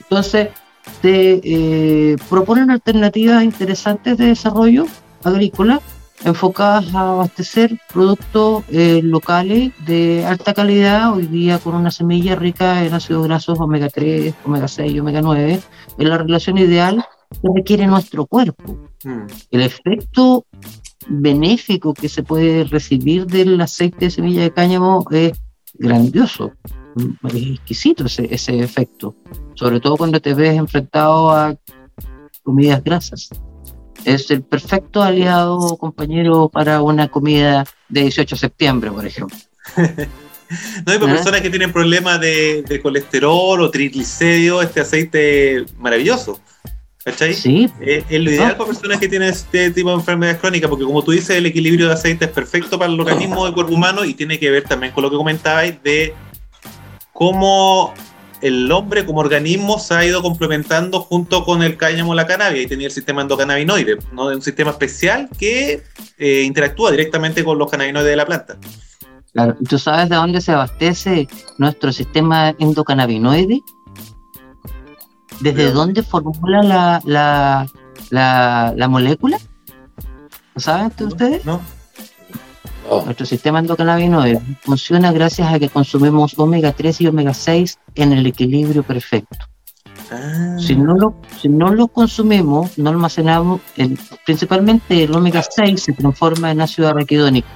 [0.00, 0.48] Entonces,
[1.02, 4.86] te eh, proponen alternativas interesantes de desarrollo
[5.22, 5.80] agrícola
[6.24, 12.84] enfocadas a abastecer productos eh, locales de alta calidad, hoy día con una semilla rica
[12.84, 15.60] en ácidos grasos omega 3, omega 6 y omega 9,
[15.98, 18.64] en la relación ideal que requiere nuestro cuerpo
[19.04, 19.26] Mm.
[19.52, 20.44] el efecto
[21.08, 25.32] benéfico que se puede recibir del aceite de semilla de cáñamo es
[25.74, 26.52] grandioso,
[27.24, 29.16] es exquisito ese, ese efecto,
[29.54, 31.56] sobre todo cuando te ves enfrentado a
[32.42, 33.30] comidas grasas.
[34.04, 39.36] Es el perfecto aliado, compañero, para una comida de 18 de septiembre, por ejemplo.
[40.86, 41.16] No, y para ¿Ah?
[41.16, 46.40] personas que tienen problemas de, de colesterol o triglicéridos, este aceite maravilloso.
[47.10, 47.34] ¿Cachai?
[47.34, 48.58] Sí, Es, es lo ideal Ah.
[48.58, 51.86] para personas que tienen este tipo de enfermedades crónicas, porque como tú dices, el equilibrio
[51.88, 54.92] de aceite es perfecto para el organismo del cuerpo humano y tiene que ver también
[54.92, 56.14] con lo que comentabais de
[57.12, 57.92] cómo
[58.40, 62.66] el hombre como organismo se ha ido complementando junto con el cáñamo la cannabis y
[62.68, 64.26] tenía el sistema endocannabinoide, ¿no?
[64.26, 65.82] un sistema especial que
[66.18, 68.56] eh, interactúa directamente con los cannabinoides de la planta.
[69.32, 69.56] claro.
[69.60, 71.26] ¿Y ¿Tú sabes de dónde se abastece
[71.58, 73.60] nuestro sistema endocannabinoide?
[75.40, 77.66] ¿Desde ¿De dónde formula la, la,
[78.10, 79.38] la, la molécula?
[80.54, 81.44] ¿Lo saben ustedes?
[81.44, 81.60] ¿No?
[82.90, 83.04] No.
[83.04, 88.26] Nuestro sistema endocannabinoide funciona gracias a que consumimos omega 3 y omega 6 en el
[88.26, 89.36] equilibrio perfecto.
[90.10, 95.82] Ah, Si no lo, si no lo consumimos, no almacenamos, el- principalmente el omega 6
[95.82, 97.46] se transforma en ácido araquidónico.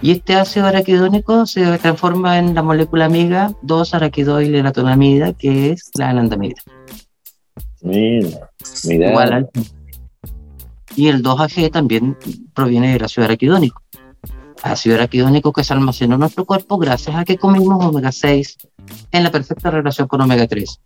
[0.00, 6.56] Y este ácido araquidónico se transforma en la molécula amiga 2-araquidoilenatonamida, que es la anandamida.
[7.82, 8.50] Mira,
[8.84, 9.10] mira.
[9.10, 9.50] Igual al-
[10.96, 12.16] Y el 2AG también
[12.54, 13.80] proviene del ácido araquidónico.
[14.62, 18.56] Ácido araquidónico que se almacenó en nuestro cuerpo gracias a que comimos omega 6
[19.12, 20.80] en la perfecta relación con omega 3.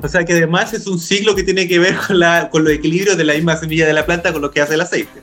[0.00, 2.72] O sea que además es un ciclo que tiene que ver con, la, con los
[2.72, 5.22] equilibrios de la misma semilla de la planta con lo que hace el aceite.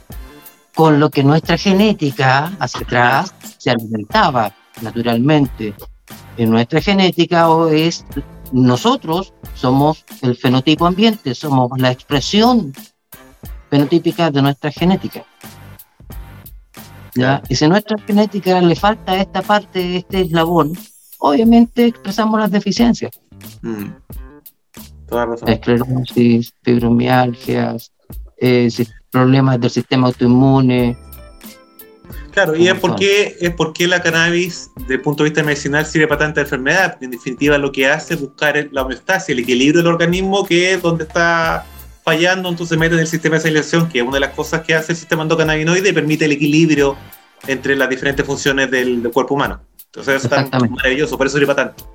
[0.75, 5.73] Con lo que nuestra genética hacia atrás se alimentaba naturalmente.
[6.38, 8.05] En nuestra genética o es
[8.51, 12.73] nosotros somos el fenotipo ambiente, somos la expresión
[13.69, 15.25] fenotípica de nuestra genética.
[17.15, 17.41] ¿Ya?
[17.47, 20.73] Y si a nuestra genética le falta esta parte, este eslabón,
[21.19, 23.17] obviamente expresamos las deficiencias.
[23.61, 23.85] Mm.
[25.07, 25.47] Toda razón.
[25.47, 27.93] Esclerosis, fibromialgias,
[28.38, 28.69] eh,
[29.15, 30.97] problemas del sistema autoinmune,
[32.32, 36.06] Claro, y es porque, es porque la cannabis, desde el punto de vista medicinal, sirve
[36.06, 36.97] para tanta enfermedad.
[36.99, 40.82] En definitiva, lo que hace es buscar la homeostasis, el equilibrio del organismo, que es
[40.82, 41.65] donde está
[42.04, 44.75] fallando, entonces mete en el sistema de selección, que es una de las cosas que
[44.75, 46.97] hace el sistema endocannabinoide y permite el equilibrio
[47.47, 49.62] entre las diferentes funciones del, del cuerpo humano.
[49.86, 51.89] Entonces es tan maravilloso, por eso sirve para tanto.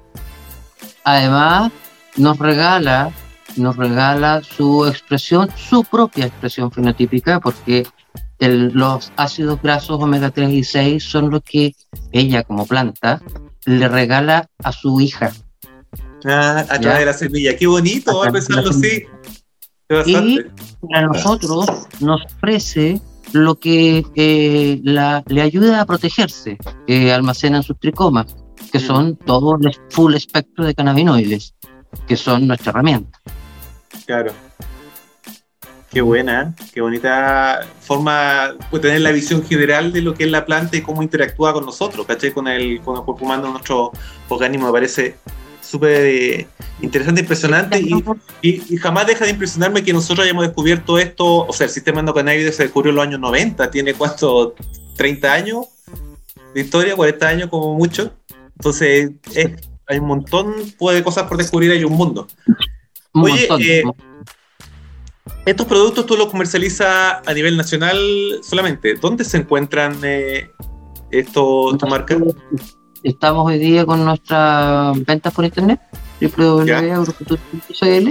[1.05, 1.71] Además,
[2.17, 3.13] nos regala,
[3.57, 7.87] nos regala su expresión, su propia expresión fenotípica, porque
[8.39, 11.75] el- los ácidos grasos omega 3 y 6 son los que
[12.13, 13.21] ella, como planta,
[13.67, 15.33] le regala a su hija.
[16.25, 17.57] Ah, a través de la semilla.
[17.57, 19.05] Qué bonito, a A pensarlo así.
[19.89, 20.51] Bastante.
[20.89, 21.67] Para nosotros
[22.01, 23.01] nos ofrece
[23.33, 28.27] lo que eh, la- le ayuda a protegerse, que almacenan sus tricomas,
[28.73, 28.83] que Mm.
[28.83, 31.55] son todo el full espectro de cannabinoides,
[32.07, 33.19] que son nuestra herramienta.
[34.07, 34.33] Claro.
[35.91, 36.65] Qué buena, ¿eh?
[36.73, 40.83] qué bonita forma de tener la visión general de lo que es la planta y
[40.83, 42.31] cómo interactúa con nosotros, ¿cachai?
[42.33, 43.91] Con el, con el cuerpo humano, nuestro
[44.29, 45.17] organismo, me parece
[45.61, 46.47] súper eh,
[46.81, 48.05] interesante, impresionante y,
[48.43, 52.53] y- jamás deja de impresionarme que nosotros hayamos descubierto esto, o sea, el sistema endocannabinoide
[52.53, 54.55] se descubrió en los años 90, tiene cuánto,
[54.97, 55.67] 30 años
[56.55, 58.13] de historia, 40 años como mucho,
[58.57, 59.51] entonces es-
[59.91, 62.27] hay un montón de cosas por descubrir, hay un mundo.
[63.13, 63.83] Un Oye, eh,
[65.45, 67.99] Estos productos tú los comercializas a nivel nacional
[68.43, 68.95] solamente.
[68.95, 70.49] ¿Dónde se encuentran eh,
[71.11, 72.17] esto, tu marca?
[73.03, 75.81] Estamos hoy día con nuestras ventas por internet,
[76.21, 78.11] www.agrofutur.cl.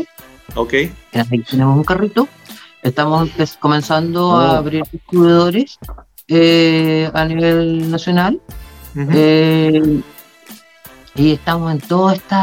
[0.56, 0.74] Ok.
[0.74, 2.28] Ahí tenemos un carrito.
[2.84, 4.38] Estamos comenzando Oh.
[4.38, 5.78] a abrir distribuidores
[6.28, 8.42] eh, a nivel nacional.
[8.98, 10.02] Eh,
[11.16, 12.36] y estamos en todo este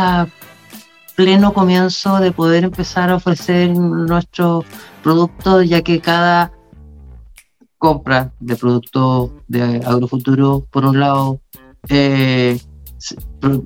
[1.14, 4.64] pleno comienzo de poder empezar a ofrecer nuestros
[5.02, 6.52] productos, ya que cada
[7.78, 11.40] compra de productos de agrofuturo, por un lado,
[11.88, 12.58] eh,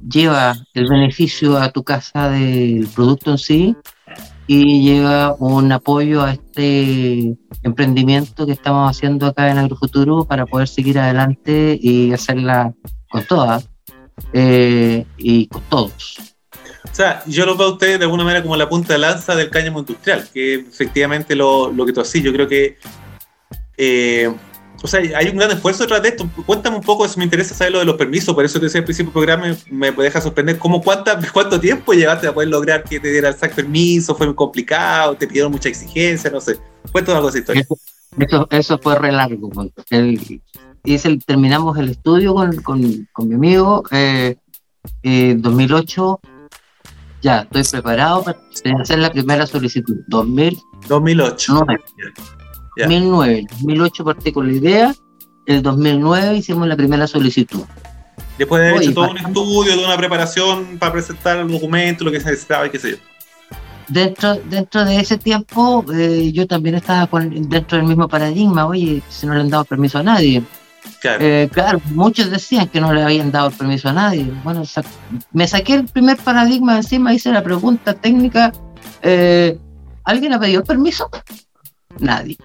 [0.09, 3.77] lleva el beneficio a tu casa del producto en sí
[4.47, 10.67] y lleva un apoyo a este emprendimiento que estamos haciendo acá en Agrofuturo para poder
[10.67, 12.75] seguir adelante y hacerla
[13.09, 13.70] con todas
[14.33, 16.17] eh, y con todos.
[16.91, 19.35] O sea, yo lo veo a ustedes de alguna manera como la punta de lanza
[19.37, 22.23] del cáñamo industrial, que efectivamente lo, lo que tú haces.
[22.23, 22.79] Yo creo que.
[23.77, 24.33] eh,
[24.83, 26.27] o sea, hay un gran esfuerzo detrás de esto.
[26.47, 28.35] Cuéntame un poco, eso me interesa saber lo de los permisos.
[28.35, 31.61] Por eso te decía al principio del programa, me, me deja sorprender cómo cuánta, cuánto
[31.61, 34.15] tiempo llevaste a poder lograr que te diera el SAC permiso.
[34.15, 36.59] Fue muy complicado, te pidieron mucha exigencia, no sé.
[36.91, 37.67] Cuéntame algo de esa historia.
[38.19, 39.51] Eso, eso fue re largo.
[39.91, 40.41] El-
[40.85, 43.85] hice terminamos el estudio con, con- con mi amigo.
[43.91, 44.37] Eh,
[45.03, 46.21] eh, 2008,
[47.23, 48.39] ya estoy preparado para
[48.81, 49.97] hacer la primera solicitud.
[50.09, 50.57] 2009,
[50.89, 51.67] 2008.
[52.77, 52.85] Ya.
[52.87, 54.95] 2009, 2008 partí con la idea.
[55.47, 57.63] El 2009 hicimos la primera solicitud.
[58.39, 62.11] Después de haber hecho todo un estudio, toda una preparación para presentar el documento, lo
[62.11, 62.97] que se necesitaba y qué sé yo.
[63.89, 68.67] Dentro, dentro de ese tiempo, eh, yo también estaba con- dentro del mismo paradigma.
[68.67, 70.43] Oye, si no le han dado permiso a nadie.
[71.01, 71.25] Claro.
[71.25, 74.31] Eh, claro, muchos decían que no le habían dado el permiso a nadie.
[74.45, 74.85] Bueno, sa-
[75.33, 78.53] me saqué el primer paradigma encima, hice la pregunta técnica.
[79.03, 79.59] eh,
[80.05, 81.09] ¿Alguien ha pedido permiso?
[81.99, 82.37] Nadie.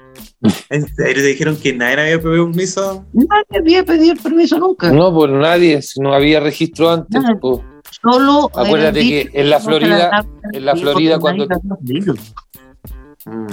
[0.69, 3.06] ¿En serio te dijeron que nadie había pedido permiso?
[3.13, 4.91] Nadie había pedido el permiso nunca.
[4.91, 7.21] No, por nadie, si no había registro antes.
[7.41, 7.63] Po.
[8.02, 8.52] Solo.
[8.54, 11.48] Acuérdate que en la Florida- en la Florida cuando-.
[13.26, 13.48] Mm.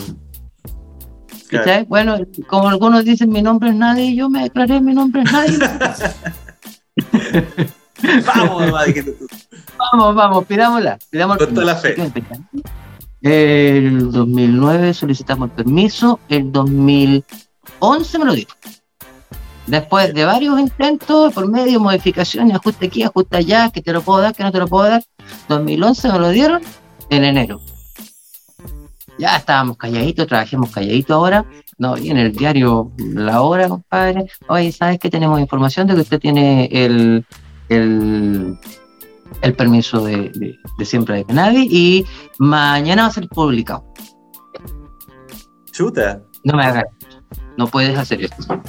[1.88, 5.58] Bueno, como algunos dicen mi nombre es nadie, yo me declaré mi nombre es nadie.
[8.26, 8.72] Vamos,
[9.78, 10.98] vamos, vamos, pidámosla.
[11.10, 12.10] Pidamos Con toda la permiso.
[13.20, 18.46] El 2009 solicitamos el permiso, el 2011 me lo dio.
[19.66, 24.02] Después de varios intentos, por medio de modificaciones, ajuste aquí, ajuste allá, que te lo
[24.02, 25.04] puedo dar, que no te lo puedo dar,
[25.48, 26.62] 2011 me lo dieron
[27.10, 27.60] en enero.
[29.18, 31.44] Ya estábamos calladitos, trabajemos calladitos ahora.
[31.78, 34.26] No, y en el diario La Hora, compadre.
[34.48, 37.24] Oye, ¿sabes que tenemos información de que usted tiene el,
[37.68, 38.58] el,
[39.42, 42.06] el permiso de, de, de siembra de cannabis y
[42.38, 43.84] mañana va a ser publicado?
[45.70, 46.22] Chuta.
[46.44, 46.84] No me hagas.
[47.56, 48.62] No puedes hacer esto.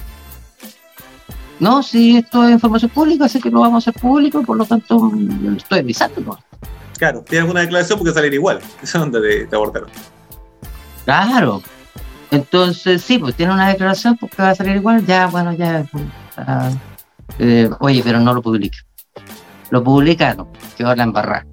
[1.59, 4.65] No, si esto es información pública, sé que lo vamos a hacer público, por lo
[4.65, 6.21] tanto, mm, lo estoy avisando.
[6.21, 6.37] ¿no?
[6.97, 8.59] Claro, tiene alguna declaración porque salir igual.
[8.81, 9.89] Esa onda de, te abortaron.
[11.05, 11.61] Claro.
[12.31, 15.05] Entonces, sí, pues tiene una declaración porque va a salir igual.
[15.05, 15.85] Ya, bueno, ya.
[16.37, 16.71] ah,
[17.39, 18.77] eh, oye, pero no lo publique.
[19.69, 21.45] Lo publicaron, quedó la embarrada.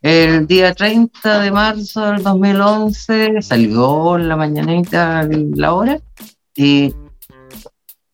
[0.00, 6.00] El día 30 de marzo del 2011 salió en la mañanita la hora
[6.56, 6.92] y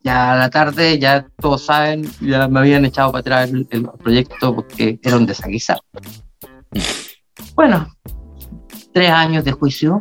[0.01, 3.89] ya a la tarde, ya todos saben, ya me habían echado para atrás el, el
[3.99, 5.81] proyecto porque era un desaguisado.
[7.55, 7.89] Bueno,
[8.93, 10.01] tres años de juicio.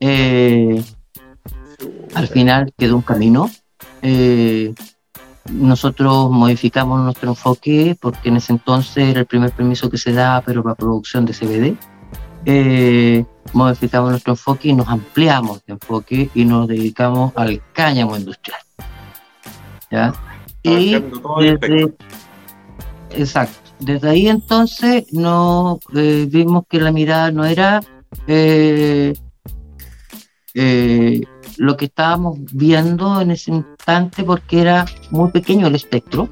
[0.00, 0.82] Eh,
[2.14, 3.50] al final quedó un camino.
[4.02, 4.74] eh,
[5.50, 10.42] nosotros modificamos nuestro enfoque porque en ese entonces era el primer permiso que se daba,
[10.42, 11.76] pero para producción de CBD.
[12.44, 18.60] Eh, modificamos nuestro enfoque y nos ampliamos de enfoque y nos dedicamos al cáñamo industrial.
[19.90, 20.12] ¿Ya?
[20.62, 21.94] Y desde,
[23.10, 23.58] exacto.
[23.80, 27.80] Desde ahí entonces no eh, vimos que la mirada no era
[28.26, 29.14] eh,
[30.60, 31.20] eh,
[31.56, 36.28] lo que estábamos viendo en ese instante porque era muy pequeño el espectro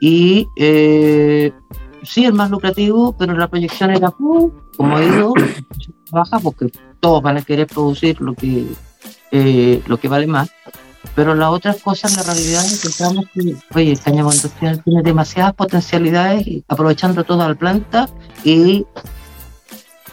[0.00, 1.52] y eh,
[2.04, 5.34] sí el más lucrativo, pero la proyección era uh, como ido
[6.12, 8.66] baja porque todos van a querer producir lo que
[9.32, 10.48] eh, lo que vale más.
[11.16, 17.24] Pero las otras cosas, la realidad encontramos que, oye, cáñamo industrial tiene demasiadas potencialidades, aprovechando
[17.24, 18.08] toda la planta
[18.44, 18.86] y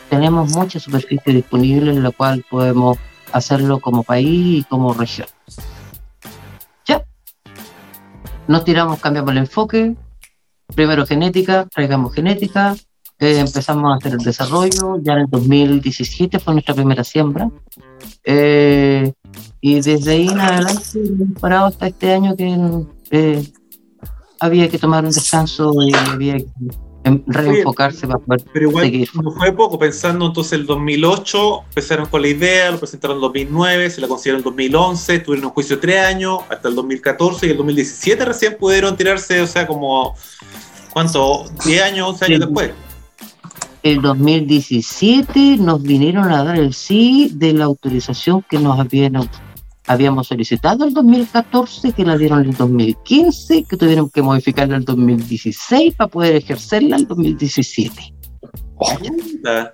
[0.09, 2.97] tenemos mucha superficie disponible en la cual podemos
[3.31, 5.27] hacerlo como país y como región.
[6.85, 7.03] Ya.
[8.47, 9.95] Nos tiramos, cambiamos el enfoque.
[10.75, 12.75] Primero genética, traigamos genética.
[13.19, 14.99] eh, empezamos a hacer el desarrollo.
[15.01, 17.49] Ya en el 2017 fue nuestra primera siembra.
[18.23, 19.11] Eh,
[19.61, 23.43] y desde ahí en adelante hemos parado hasta este año que eh,
[24.39, 26.45] había que tomar un descanso y había que
[27.27, 29.09] reenfocarse para poder Pero igual seguir.
[29.21, 33.89] no fue poco, pensando entonces el 2008, empezaron con la idea, lo presentaron en 2009,
[33.89, 37.49] se la consiguieron en 2011, tuvieron un juicio de tres años, hasta el 2014 y
[37.51, 40.15] el 2017 recién pudieron tirarse, o sea, como,
[40.93, 41.45] ¿cuánto?
[41.65, 42.45] 10 años, 11 años Sí.
[42.45, 42.71] después.
[43.83, 49.15] El 2017 nos vinieron a dar el sí de la autorización que nos habían,
[49.87, 54.81] habíamos solicitado el 2014, que la dieron en el 2015, que tuvieron que modificarla en
[54.81, 58.13] el 2016 para poder ejercerla en el 2017.
[59.41, 59.73] La,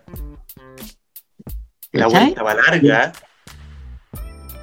[1.92, 3.14] la vuelta va larga.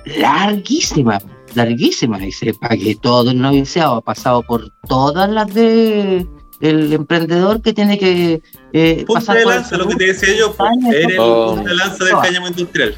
[0.05, 1.19] larguísima,
[1.55, 6.27] larguísima, y sepa que todo el noviciado ha pasado por todas las de
[6.61, 10.07] el emprendedor que tiene que eh, Punta pasar de por el lanza, lo que te
[10.07, 10.55] decía yo,
[10.93, 11.51] eres oh.
[11.51, 12.21] el punta de lanza del Oh.
[12.21, 12.95] cáñamo industrial.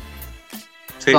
[0.99, 1.12] Sí.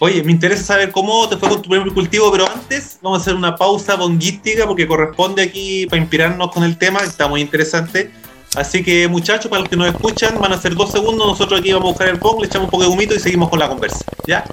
[0.00, 3.22] Oye, me interesa saber cómo te fue con tu primer cultivo, pero antes vamos a
[3.22, 8.10] hacer una pausa bonguística porque corresponde aquí para inspirarnos con el tema, está muy interesante.
[8.56, 11.72] Así que muchachos, para los que nos escuchan, van a ser dos segundos, nosotros aquí
[11.72, 13.68] vamos a buscar el bong, le echamos un poco de humito y seguimos con la
[13.68, 14.04] conversa.
[14.26, 14.44] ¿Ya?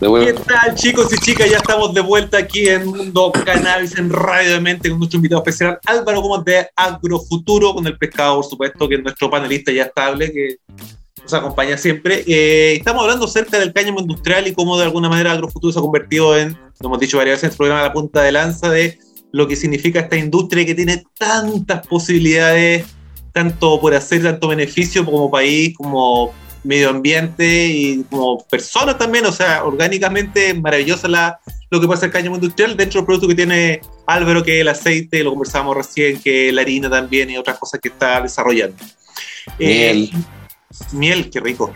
[0.00, 1.48] De ¿Qué tal chicos y chicas?
[1.48, 5.42] Ya estamos de vuelta aquí en Mundo Cannabis en Radio de Mente con nuestro invitado
[5.42, 9.84] especial Álvaro Gómez de Agrofuturo, con el pescado por supuesto, que es nuestro panelista ya
[9.84, 10.56] estable, que
[11.20, 12.24] nos acompaña siempre.
[12.26, 15.82] Eh, estamos hablando acerca del cáñamo industrial y cómo de alguna manera Agrofuturo se ha
[15.82, 18.98] convertido en, lo hemos dicho varias veces el programa, la punta de lanza de
[19.30, 22.86] lo que significa esta industria que tiene tantas posibilidades,
[23.32, 26.32] tanto por hacer tanto beneficio como país, como
[26.64, 32.12] medio ambiente y como personas también, o sea, orgánicamente maravillosa la, lo que hacer el
[32.12, 36.20] cáñamo industrial dentro del producto que tiene Álvaro, que es el aceite, lo conversábamos recién,
[36.20, 38.76] que es la harina también y otras cosas que está desarrollando.
[39.58, 40.10] Miel.
[40.12, 40.41] Eh,
[40.92, 41.72] miel, qué rico.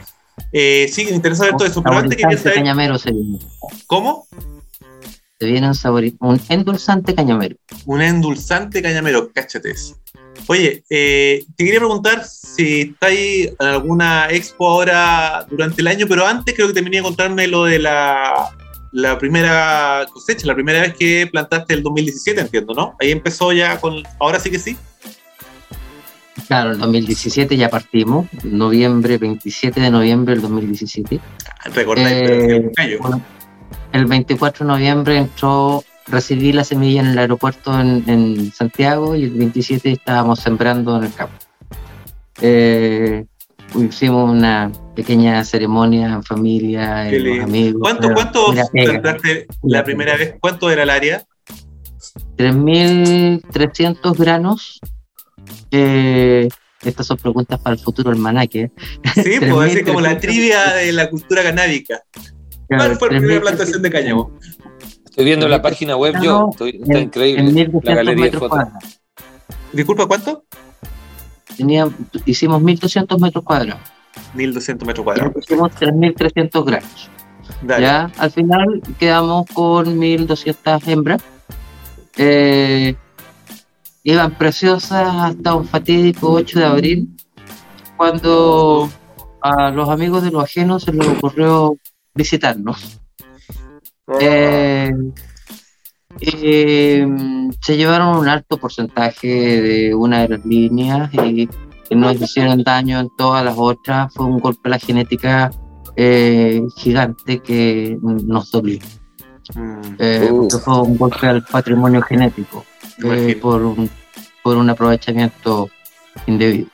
[0.53, 3.39] Eh, sí, me interesa ver todo eso, pero antes quería Saborizante saber cañamero se viene.
[3.87, 4.27] cómo
[5.39, 7.57] Se viene un, sabori- un endulzante cañamero.
[7.87, 9.97] un endulzante cañamero, cáchate eso.
[10.49, 16.27] Oye, eh, te quería preguntar si estáis en alguna expo ahora durante el año, pero
[16.27, 18.51] antes creo que te venía a contarme lo de la,
[18.93, 22.95] la primera cosecha, la primera vez que plantaste el 2017, entiendo, ¿no?
[23.01, 24.03] Ahí empezó ya con...
[24.21, 24.77] Ahora sí que sí.
[26.47, 31.21] Claro, el 2017 ya partimos, noviembre, 27 de noviembre del 2017.
[31.75, 32.99] Recordáis, Eh, gallo.
[33.01, 33.21] Bueno,
[33.93, 39.25] el 24 de noviembre entró, recibí la semilla en el aeropuerto en, en Santiago y
[39.25, 41.35] el 27 estábamos sembrando en el campo.
[42.41, 43.25] Eh,
[43.75, 47.81] hicimos una pequeña ceremonia en familia, en amigos.
[47.81, 50.37] ¿Cuánto, cuánto plantaste la primera vez?
[50.41, 51.25] ¿Cuánto era el área?
[52.37, 54.81] 3.300 granos.
[55.71, 56.49] Eh,
[56.83, 58.71] estas son preguntas para el futuro almanaque.
[59.15, 60.21] Sí, pues así como la 3.300.
[60.21, 62.03] trivia de la cultura canábica.
[62.69, 64.33] ¿Cuál fue la primera plantación de cáñamo?
[65.05, 66.49] Estoy viendo la página web yo.
[66.53, 67.43] Estoy- está En increíble.
[67.45, 68.51] La 1.200 galería de metros fotos.
[68.59, 69.01] cuadrados.
[69.73, 70.45] Disculpa, ¿cuánto?
[71.57, 71.89] Tenía,
[72.27, 73.81] hicimos 1.200 metros cuadrados.
[74.35, 75.33] 1200 metros Y cuadrados.
[75.43, 77.11] hicimos 3.300 granos.
[77.63, 77.83] Dale.
[77.83, 81.23] Ya, al final quedamos con 1.200 hembras.
[82.19, 82.95] Eh,
[84.07, 87.17] iban preciosas hasta un fatídico 8 de abril,
[87.97, 88.89] cuando
[89.43, 91.77] a los amigos de los ajenos se les ocurrió
[92.15, 93.01] visitarnos.
[94.21, 94.93] Eh,
[96.21, 97.07] eh,
[97.61, 99.27] se llevaron un alto porcentaje
[99.61, 101.49] de una de las líneas y
[101.91, 104.15] nos hicieron daño en todas las otras.
[104.15, 105.51] Fue un golpe a la genética
[105.97, 108.79] eh, gigante que nos dolió.
[109.55, 109.81] Mm.
[109.99, 110.41] eh, Uh.
[110.41, 112.65] porque fue un golpe al patrimonio genético
[113.05, 113.89] eh, por, un,
[114.43, 115.69] por un aprovechamiento
[116.27, 116.69] indebido.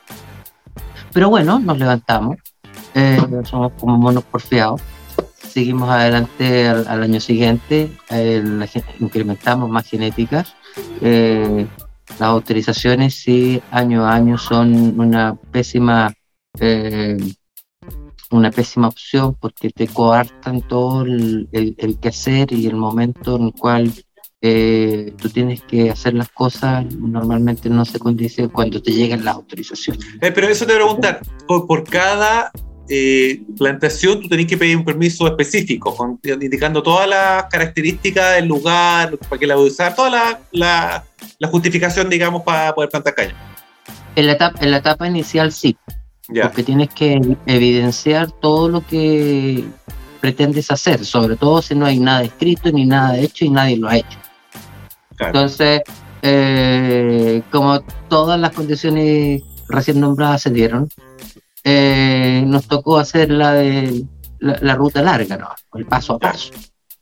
[1.11, 2.37] Pero bueno, nos levantamos,
[2.95, 4.81] eh, somos como monos porfiados,
[5.47, 8.67] seguimos adelante al, al año siguiente, eh, la
[8.99, 10.55] incrementamos más genéticas.
[11.01, 11.67] eh,
[12.19, 16.13] las autorizaciones sí, año a año son una pésima
[16.59, 17.17] eh,
[18.37, 23.43] una pésima opción porque te coartan todo el, el, el quehacer y el momento en
[23.43, 23.91] el cual
[24.41, 29.35] eh, tú tienes que hacer las cosas normalmente no se condice cuando te lleguen las
[29.35, 30.05] autorizaciones.
[30.21, 32.51] Eh, pero eso te voy a preguntar, por, por cada
[32.89, 38.47] eh, plantación tú tenés que pedir un permiso específico, con- indicando todas las características del
[38.47, 41.05] lugar, para qué la voy a usar, toda la, la,
[41.39, 43.35] la justificación, digamos, para poder plantar caña.
[44.15, 45.77] En la etapa, en la etapa inicial sí,
[46.33, 49.63] Ya, porque tienes que evidenciar todo lo que
[50.19, 53.87] pretendes hacer, sobre todo si no hay nada escrito ni nada hecho y nadie lo
[53.87, 54.17] ha hecho.
[55.15, 55.33] claro.
[55.33, 55.81] Entonces,
[56.21, 60.89] eh, como todas las condiciones recién nombradas se dieron,
[61.63, 64.05] eh, nos tocó hacer la, de,
[64.39, 65.49] la, la ruta larga, ¿no?
[65.77, 66.51] el paso a paso.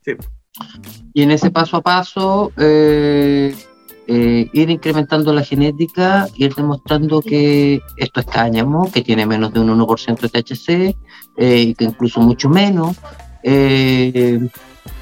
[0.04, 0.14] Sí.
[1.14, 3.56] Y en ese paso a paso, eh,
[4.14, 9.60] eh, ir incrementando la genética, ir demostrando que esto es cáñamo, que tiene menos de
[9.62, 10.68] un 1% de THC,
[11.38, 12.98] eh, que incluso mucho menos.
[13.44, 14.40] Eh,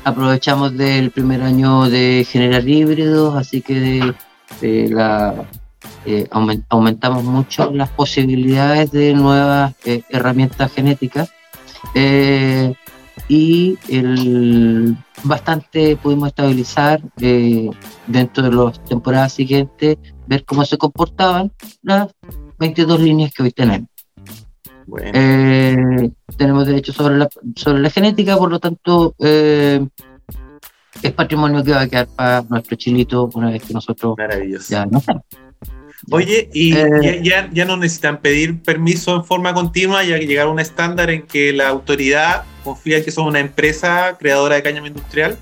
[0.03, 4.13] aprovechamos del primer año de generar híbridos, así que
[4.61, 5.47] la,
[6.05, 9.73] eh, aumen- aumentamos mucho las posibilidades de nuevas
[10.09, 11.29] herramientas genéticas.
[13.29, 17.69] Y el, bastante pudimos estabilizar eh,
[18.07, 21.51] dentro de las temporadas siguientes, ver cómo se comportaban
[21.83, 22.07] las
[22.57, 23.87] 22 líneas que hoy tenemos.
[24.87, 29.85] Bueno, Eh, tenemos derecho sobre la, sobre la genética, por lo tanto, eh,
[31.03, 34.15] es patrimonio que va a quedar para nuestro chilito una vez que nosotros
[34.67, 35.23] ya no estamos.
[36.11, 40.25] Oye, ¿y Eh, ya, ya, ya no necesitan pedir permiso en forma continua, ya que
[40.25, 42.43] llegar a un estándar en que la autoridad
[42.73, 45.37] confía que son una empresa creadora de cáñamo industrial?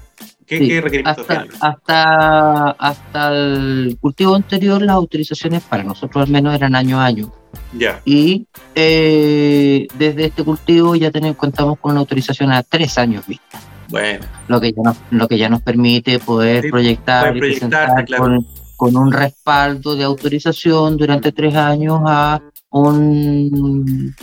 [0.45, 1.57] ¿Qué, Sí, qué requerimientos hasta, tienen?
[1.61, 7.31] hasta, hasta el cultivo anterior, las autorizaciones para nosotros al menos eran año a año.
[7.73, 13.27] Ya, Y eh, desde este cultivo ya tenemos, contamos con una autorización a tres años
[13.27, 13.59] vista.
[13.89, 14.25] bueno.
[14.47, 18.23] lo que ya nos, lo que ya nos permite poder Sí, proyectar y presentar claro.
[18.23, 18.47] con,
[18.77, 24.15] con un respaldo de autorización durante tres años a un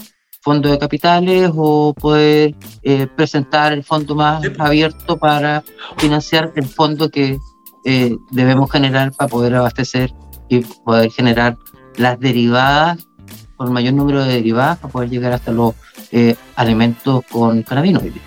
[0.45, 5.65] fondo de capitales o poder eh, presentar el fondo más abierto para
[5.97, 7.39] financiar el fondo que
[7.87, 10.13] eh, debemos generar para poder abastecer
[10.51, 11.57] y poder generar
[11.97, 13.09] las derivadas,
[13.57, 15.75] con el mayor número de derivadas, para poder llegar hasta los
[16.13, 18.21] eh, alimentos con cannabinoides.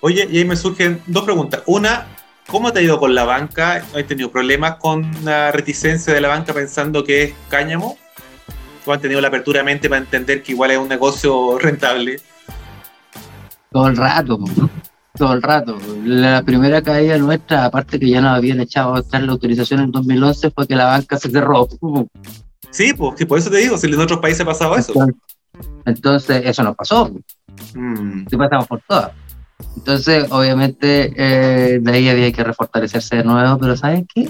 [0.00, 1.62] Oye, y ahí me surgen dos preguntas.
[1.66, 2.08] Una,
[2.48, 3.84] ¿cómo te ha ido con la banca?
[3.94, 7.98] ¿Has tenido problemas con la reticencia de la banca pensando que es cáñamo?
[8.84, 12.20] ¿O han tenido la apertura de mente para entender que igual es un negocio rentable?
[13.70, 14.38] Todo el rato,
[15.16, 15.78] todo el rato.
[16.04, 19.92] La primera caída nuestra, aparte que ya nos habían echado a estar la autorización en
[19.92, 21.68] 2011, fue que la banca se cerró.
[22.70, 24.92] Sí, pues, sí, por eso te digo, si en otros países ha pasado eso.
[25.84, 27.10] Entonces, eso nos pasó,
[27.74, 29.12] Mm, y pasamos por todas.
[29.76, 34.28] Entonces, obviamente, eh, de ahí había que refortalecerse de nuevo, pero ¿saben qué?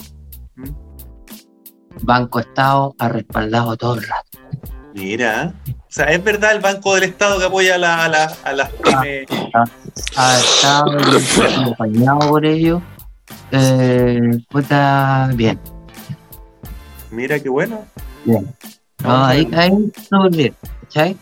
[2.02, 4.38] Banco Estado ha respaldado todo el rato.
[4.94, 8.36] mira, o sea, es verdad el Banco del Estado que apoya a, la- a la-
[8.44, 9.26] a las pymes.
[10.16, 10.86] Ha estado
[11.60, 12.80] acompañado por ello.
[13.50, 14.20] Eh,
[14.50, 15.58] puta, bien.
[17.10, 17.84] Mira qué bueno.
[18.24, 18.44] Bien.
[19.02, 21.16] No, Vamos a ahí, ahí súper bien, ¿cachai?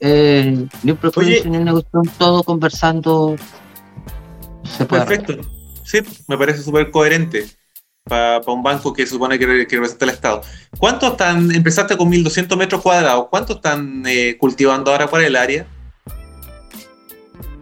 [0.00, 3.36] Eh, ni un cuestión, todo conversando.
[4.64, 5.48] Se puede Perfecto.
[5.84, 7.46] Sí, me parece súper coherente
[8.04, 10.42] para un banco que supone que, re- que representa el Estado.
[10.78, 15.06] ¿Cuántos están, empezaste con 1200 metros cuadrados, cuántos están eh, cultivando ahora?
[15.06, 15.66] ¿Cuál es el área?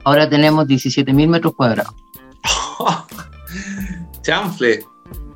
[0.04, 1.92] Ahora tenemos 17.000 metros cuadrados.
[4.22, 4.80] Chanfle,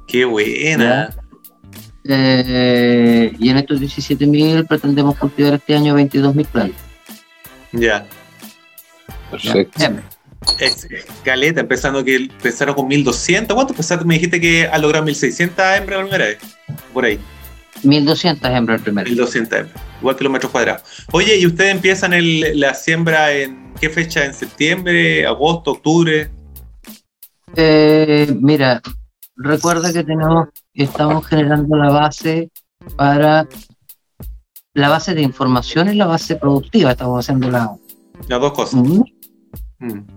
[0.06, 1.14] qué buena.
[2.04, 6.80] Eh, y en estos 17.000 pretendemos cultivar este año 22.000 plantas.
[7.72, 8.06] Ya.
[9.30, 9.82] Perfecto.
[9.82, 9.90] Es,
[11.22, 13.54] caleta, empezando que empezaron con 1200.
[13.54, 14.04] ¿Cuánto empezaste?
[14.04, 16.38] Me dijiste que has logrado 1600 hembras la primera vez.
[16.92, 17.18] Por ahí,
[17.82, 19.08] 1.200 hembras el primero.
[19.10, 19.82] 1200 hembras.
[20.00, 20.82] Igual que los metros cuadrados.
[21.12, 24.24] Oye, ¿y ustedes empiezan el- la siembra en qué fecha?
[24.24, 26.30] ¿En septiembre, agosto, octubre?
[27.56, 28.80] Eh, mira,
[29.36, 32.50] recuerda que tenemos, estamos generando la base
[32.96, 33.46] para
[34.74, 36.90] la base de información y la base productiva.
[36.92, 37.70] Estamos haciendo la,
[38.28, 38.74] Las dos cosas.
[38.74, 38.98] Mm.
[38.98, 39.04] Mm,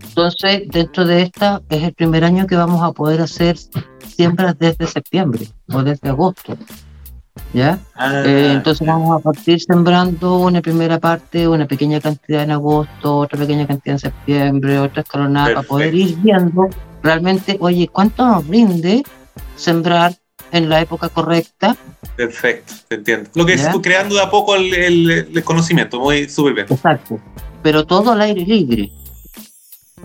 [0.09, 3.57] Entonces, dentro de esta, es el primer año que vamos a poder hacer
[4.07, 6.57] siembras desde septiembre o desde agosto.
[7.53, 7.79] ¿Ya?
[7.95, 13.17] Ah, Eh, entonces vamos a partir sembrando una primera parte, una pequeña cantidad en agosto,
[13.19, 16.67] otra pequeña cantidad en septiembre, otra escalonada, para poder ir viendo
[17.03, 19.03] realmente, oye, ¿cuánto nos rinde
[19.55, 20.13] sembrar
[20.51, 21.75] en la época correcta?
[22.15, 23.29] Perfecto, te entiendo.
[23.35, 23.71] Lo que es ¿Ya?
[23.71, 26.67] tú creando de a poco el, el- el conocimiento, muy súper bien.
[26.69, 27.19] Exacto.
[27.61, 28.91] Pero todo al aire libre,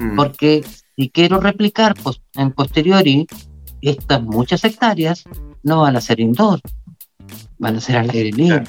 [0.03, 0.65] Mm, porque
[0.97, 3.27] si quiero replicar pues, en posteriori,
[3.81, 5.25] estas muchas hectáreas
[5.63, 6.61] no van a ser indoor,
[7.59, 8.65] van a ser al aire libre.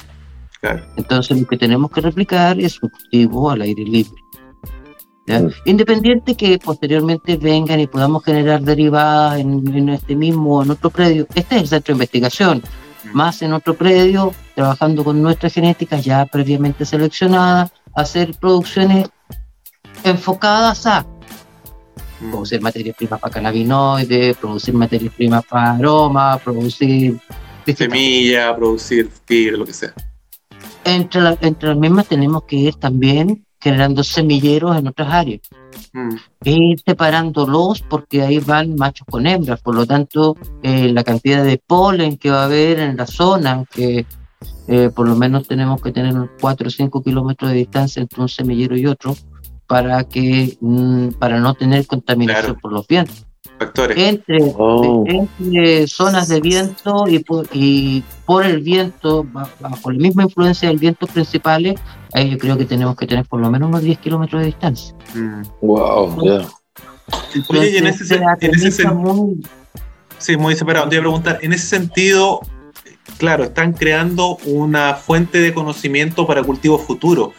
[0.60, 0.84] claro.
[0.96, 4.12] Entonces lo que tenemos que replicar es un cultivo al aire libre.
[5.26, 5.40] ¿ya?
[5.40, 5.50] Mm.
[5.64, 10.90] Independiente que posteriormente vengan y podamos generar derivadas en, en este mismo o en otro
[10.90, 11.26] predio.
[11.34, 12.62] Este es el centro de investigación.
[13.04, 13.16] Mm.
[13.16, 19.08] Más en otro predio, trabajando con nuestras genéticas ya previamente seleccionadas, hacer producciones
[20.04, 21.06] enfocadas a
[22.30, 27.18] producir materias primas para cannabinoides, producir materias primas para aroma, producir...
[27.66, 29.94] Semilla, producir fibra, lo que sea.
[30.84, 35.40] entre, la- entre las mismas tenemos que ir también generando semilleros en otras áreas.
[35.94, 41.02] Mm, e ir separándolos porque ahí van machos con hembras, por lo tanto eh, la
[41.04, 44.04] cantidad de polen que va a haber en la zona, que
[44.68, 48.20] eh, por lo menos tenemos que tener unos 4 o 5 kilómetros de distancia entre
[48.20, 49.16] un semillero y otro
[49.66, 52.60] para que mm, para no tener contaminación Claro.
[52.60, 53.26] por los vientos.
[53.58, 53.96] factores.
[53.96, 55.04] Entre, Oh.
[55.06, 60.68] entre zonas de viento y por, y por el viento, ba- bajo la misma influencia
[60.68, 61.74] del viento principales,
[62.14, 64.94] ahí yo creo que tenemos que tener por lo menos unos 10 kilómetros de distancia.
[65.14, 65.42] Mm.
[65.60, 66.18] Wow.
[67.48, 69.46] Oye, y en ese, en ese premisa sen- muy-
[70.18, 70.88] Sí, muy separado.
[70.88, 72.40] Te iba a preguntar, en ese sentido,
[73.18, 77.32] claro, están creando una fuente de conocimiento para cultivo futuro,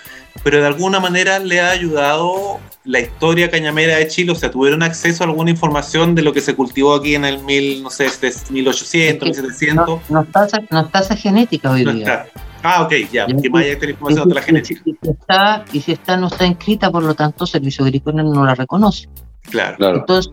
[0.44, 4.84] pero de alguna manera le ha ayudado la historia cañamera de Chile, o sea, tuvieron
[4.84, 8.06] acceso a alguna información de lo que se cultivó aquí en el mil, no sé,
[8.06, 9.88] este es 1800, Es que 1700.
[9.88, 12.04] no, no está esa, no está esa genética hoy No día.
[12.26, 12.42] está.
[12.62, 14.82] Ah, ok, ya, Ya, que más Y información de la genética.
[14.86, 18.46] y si está, y si está, no está inscrita, por lo tanto, Servicio Agrícola no
[18.46, 19.08] la reconoce.
[19.50, 19.78] Claro.
[19.78, 19.98] Claro.
[19.98, 20.32] Entonces,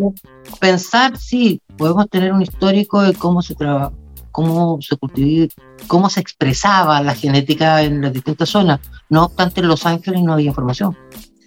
[0.59, 3.93] pensar, sí, podemos tener un histórico de cómo se traba,
[4.31, 5.47] cómo se cultivó,
[5.87, 8.81] cómo se expresaba la genética en las distintas zonas.
[9.13, 10.97] No obstante, en Los Ángeles no había información,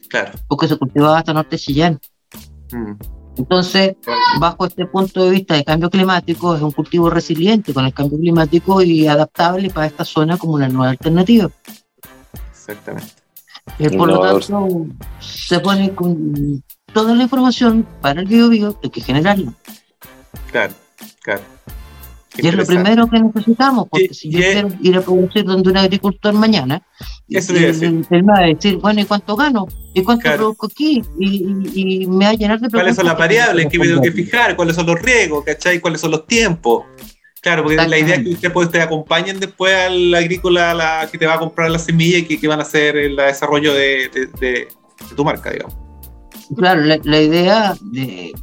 [0.08, 0.34] Claro.
[0.48, 2.00] porque se cultivaba hasta norte Chillán.
[2.72, 2.92] Mm,
[3.38, 3.96] Entonces,
[4.40, 8.20] bajo este punto de vista de cambio climático, es un cultivo resiliente con el cambio
[8.20, 11.50] climático y adaptable para esta zona como una nueva alternativa.
[12.52, 13.12] exactamente.
[13.80, 14.68] Eh, por lo tanto,
[15.20, 16.64] se pone con
[16.94, 19.52] toda la información para el biobio, hay que generarla.
[20.52, 20.74] Claro,
[21.24, 21.42] claro.
[22.38, 25.46] Y es lo primero que necesitamos, porque Y- si yo y quiero ir a producir
[25.46, 26.82] donde un agricultor mañana,
[27.30, 29.68] Eso y él, él me va a decir, bueno, ¿y cuánto gano?
[29.94, 30.38] ¿Y cuánto Claro.
[30.38, 31.02] produzco aquí?
[31.20, 32.72] Y, me va a llenar de preguntas.
[32.82, 35.80] cuáles son las variables que me tengo que fijar, cuáles son los riesgos, ¿cachai?
[35.80, 36.84] ¿Cuáles son los tiempos?
[37.42, 41.18] Claro, porque la idea es que usted, pues, te acompañen después al agrícola la, que
[41.18, 44.10] te va a comprar la semilla y que, que van a hacer el desarrollo de,
[44.14, 44.68] de- de-
[45.10, 45.76] de tu marca, digamos.
[46.58, 48.34] Claro, la, la idea de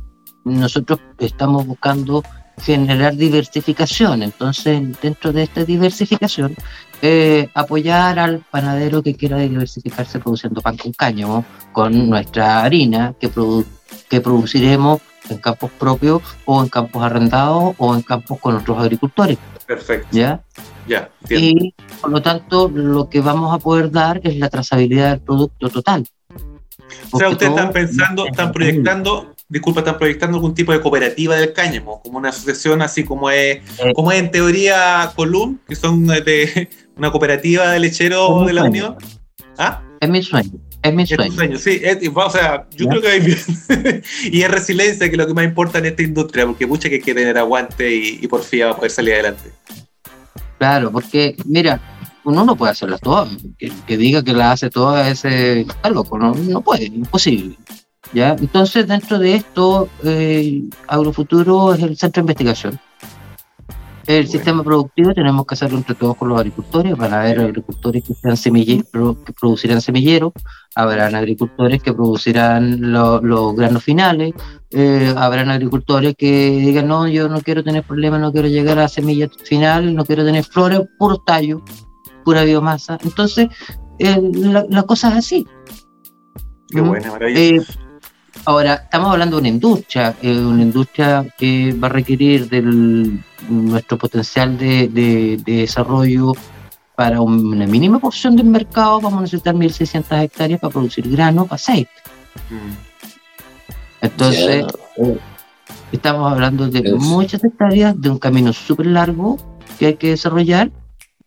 [0.44, 2.22] nosotros estamos buscando
[2.60, 6.54] generar diversificación, entonces dentro de esta diversificación
[7.00, 13.32] eh, apoyar al panadero que quiera diversificarse produciendo pan con cáñamo, con nuestra harina que,
[13.32, 13.66] produ-
[14.08, 19.38] que produciremos en campos propios o en campos arrendados o en campos con otros agricultores,
[19.66, 20.40] Perfecto, ¿ya?
[20.86, 21.64] ya, entiendo.
[21.64, 25.70] Y por lo tanto lo que vamos a poder dar es la trazabilidad del producto
[25.70, 26.06] total.
[27.12, 31.52] o sea, ustedes están pensando, están proyectando, disculpa, están proyectando algún tipo de cooperativa del
[31.52, 33.92] cáñamo, como una asociación así como es, Eh.
[33.94, 38.62] como es en teoría Colum, que son de una cooperativa de lecheros Como de la
[38.62, 38.96] sueño.
[38.96, 38.96] Unión.
[39.58, 39.82] ¿Ah?
[40.00, 41.34] Es mi sueño, es mi Es tu sueño.
[41.34, 41.80] sueño, sí.
[41.82, 42.90] es- o sea, yo ¿Ya?
[42.90, 44.02] creo que bien.
[44.32, 46.96] y es resiliencia, que es lo que más importa en esta industria, porque mucha que
[46.96, 49.50] hay que tener aguante y, y porfía va a poder salir adelante.
[50.58, 51.80] Claro, porque mira,
[52.24, 53.28] uno no puede hacerlas todas.
[53.58, 57.56] Que, que diga que las hace todas ese está loco, no, no puede, imposible.
[58.12, 58.36] ¿Ya?
[58.38, 62.78] Entonces, dentro de esto, eh, Agrofuturo es el centro de investigación.
[64.04, 64.30] El Bueno.
[64.32, 66.96] sistema productivo tenemos que hacerlo entre todos con los agricultores.
[66.96, 70.32] Van a haber agricultores que, sean semille- pro- que producirán semilleros,
[70.74, 74.34] habrán agricultores que producirán lo- los granos finales,
[74.72, 78.88] eh, habrán agricultores que digan, no, yo no quiero tener problemas, no quiero llegar a
[78.88, 81.62] semilla final, no quiero tener flores, puro tallo,
[82.24, 82.98] pura biomasa.
[83.04, 83.50] Entonces,
[84.00, 85.46] eh, la, la cosa es así.
[86.70, 86.90] Qué Ujú.
[86.90, 87.72] buena, maravilloso.
[87.72, 87.76] Eh,
[88.44, 93.98] ahora, estamos hablando de una industria, eh, una industria que va a requerir del nuestro
[93.98, 96.32] potencial de, de- de desarrollo
[96.94, 99.00] para una mínima porción del mercado.
[99.00, 101.90] Vamos a necesitar 1.600 hectáreas para producir grano, para aceite.
[102.50, 102.72] Mm,
[104.02, 104.64] Entonces,
[104.96, 105.18] eh,
[105.92, 109.36] estamos hablando de muchas hectáreas, de un camino súper largo
[109.78, 110.70] que hay que desarrollar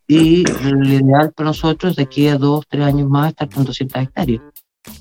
[0.07, 4.03] y lo ideal para nosotros de aquí a dos, tres años más estar con 200
[4.03, 4.41] hectáreas,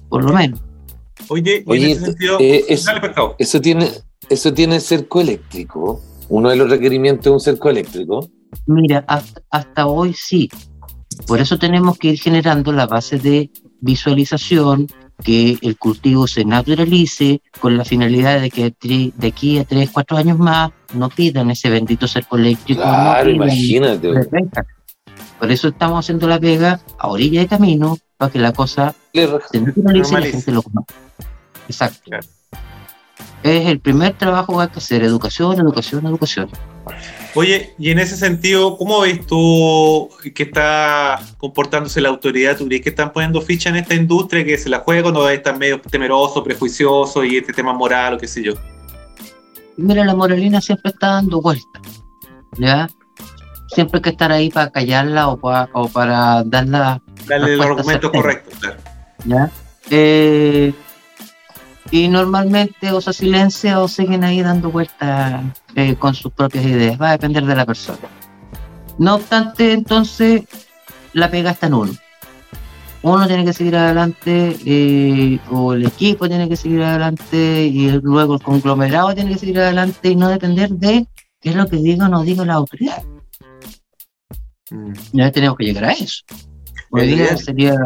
[0.08, 0.60] por lo menos.
[1.28, 3.36] Oye, Oye, en ese sentido, eh, es- dale pescado.
[3.38, 3.90] Eso tiene,
[4.28, 6.00] eso tiene cerco eléctrico.
[6.28, 8.28] Uno de los requerimientos de un cerco eléctrico.
[8.66, 10.48] Mira, hasta, hasta hoy sí.
[11.26, 13.50] Por eso tenemos que ir generando la base de
[13.80, 14.86] visualización,
[15.22, 19.90] que el cultivo se naturalice con la finalidad de que tri- de aquí a tres,
[19.92, 22.80] cuatro años más no pidan ese bendito cerco eléctrico.
[22.82, 24.08] no Claro, pidan imagínate.
[25.38, 29.28] Por eso estamos haciendo la pega a orilla de camino para que la cosa Le-
[29.50, 30.94] se naturalice y la gente lo conozca.
[31.68, 32.00] Exacto.
[32.04, 32.26] Claro.
[33.42, 36.48] Es el primer trabajo que hay que hacer, educación, educación, educación.
[37.34, 42.56] Oye, y en ese sentido, ¿cómo ves tú que está comportándose la autoridad?
[42.56, 45.58] ¿Tú crees que están poniendo ficha en esta industria que se la juega cuando están
[45.58, 48.54] medio temerosos, prejuiciosos y este tema moral o qué sé yo?
[49.76, 51.82] Mira, la moralina siempre está dando vueltas,
[52.58, 52.88] ¿ya?
[53.68, 57.92] Siempre hay que estar ahí para callarla o, pa- o para darla, Darle los argumentos
[58.12, 58.12] certera.
[58.22, 58.76] correctos, claro.
[59.24, 59.50] ¿ya?
[59.90, 60.72] Eh,
[61.90, 67.00] y normalmente o se silencia o siguen ahí dando vueltas eh, con sus propias ideas,
[67.00, 67.98] va a depender de la persona.
[68.98, 70.42] No obstante, entonces,
[71.12, 71.92] la pega está en uno.
[73.02, 78.34] Uno tiene que seguir adelante, eh, o el equipo tiene que seguir adelante, y luego
[78.34, 81.06] el conglomerado tiene que seguir adelante y no depender de
[81.40, 83.02] qué es lo que diga o no diga la autoridad.
[85.12, 86.22] Ya tenemos que llegar a eso.
[86.90, 87.76] Hoy día sería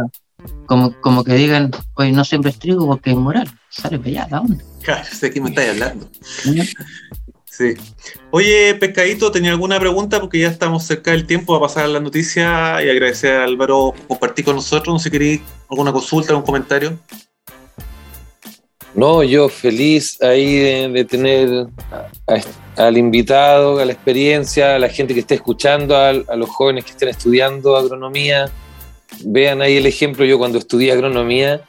[0.66, 3.48] como, como que digan, oye, no siembres trigo porque es moral.
[3.70, 4.64] Sale para allá, la onda.
[4.82, 6.08] Claro, sé que me estáis hablando.
[7.50, 7.74] Sí.
[8.30, 10.20] Oye, Pescadito, ¿tenía alguna pregunta?
[10.20, 13.92] Porque ya estamos cerca del tiempo para pasar a la noticia y agradecer a Álvaro
[13.96, 14.94] por compartir con nosotros.
[14.94, 16.96] No sé si queréis alguna consulta, algún comentario.
[18.94, 24.78] No, yo feliz ahí de, de tener a- a- al invitado, a la experiencia, a
[24.78, 28.48] la gente que esté escuchando, al- a, los jóvenes que estén estudiando agronomía.
[29.24, 31.62] Vean ahí el ejemplo, yo cuando estudié agronomía,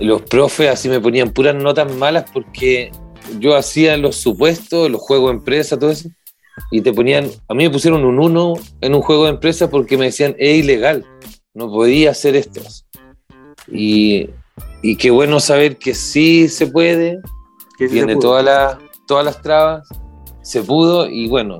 [0.00, 2.90] los profes así me ponían puras notas malas porque
[3.38, 6.08] yo hacía los supuestos, los juegos de empresa, todo eso,
[6.70, 9.96] y te ponían, a mí me pusieron un 1 en un juego de empresa porque
[9.96, 11.04] me decían, es ilegal,
[11.52, 12.60] no podía hacer esto.
[13.70, 14.30] Y,
[14.82, 17.20] y qué bueno saber que sí se puede,
[17.78, 19.88] ¿Qué se tiene todas las todas las trabas,
[20.42, 21.58] se pudo y bueno,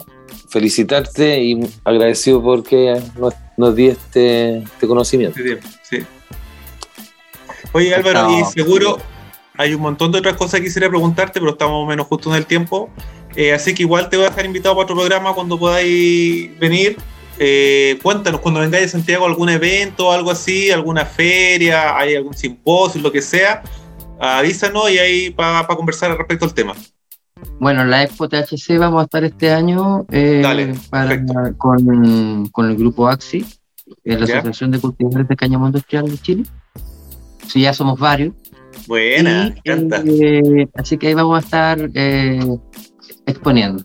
[0.55, 5.37] felicitarte y agradecido porque nos, nos di este, este conocimiento.
[5.37, 6.07] Sí, sí.
[7.73, 8.99] Oye, Álvaro, y seguro
[9.57, 12.47] hay un montón de otras cosas que quisiera preguntarte, pero estamos menos justo en el
[12.47, 12.89] tiempo.
[13.35, 16.99] Eh, así que igual te voy a dejar invitado para otro programa cuando podáis venir.
[17.41, 23.03] Eh, cuéntanos, cuando vengáis a Santiago, algún evento, algo así, alguna feria, hay algún simposio,
[23.03, 23.61] lo que sea,
[24.21, 26.77] avísanos y ahí para conversar al respecto al tema.
[27.61, 31.35] Bueno, en la Expo THC vamos a estar este año eh, Dale, para- perfecto.
[31.59, 33.39] con, con el grupo AXI,
[34.05, 34.35] eh, la Ya.
[34.39, 36.43] Asociación de Cultivadores de Cáñamo Industrial de Chile.
[37.47, 38.35] Sí, ya somos varios.
[38.87, 39.71] Buena, Y,
[40.25, 42.41] eh, así que ahí vamos a estar eh,
[43.27, 43.83] exponiendo.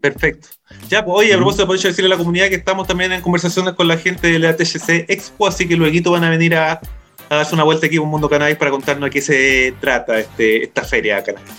[0.00, 0.48] Perfecto.
[0.88, 3.20] Ya, pues, oye, a propósito, aprovecho de decirle a la comunidad que estamos también en
[3.20, 6.80] conversaciones con la gente de la THC Expo, así que luego van a venir a,
[7.28, 10.64] a darse una vuelta aquí por Mundo Cannabis para contarnos de qué se trata este,
[10.64, 11.50] esta feria cannabis.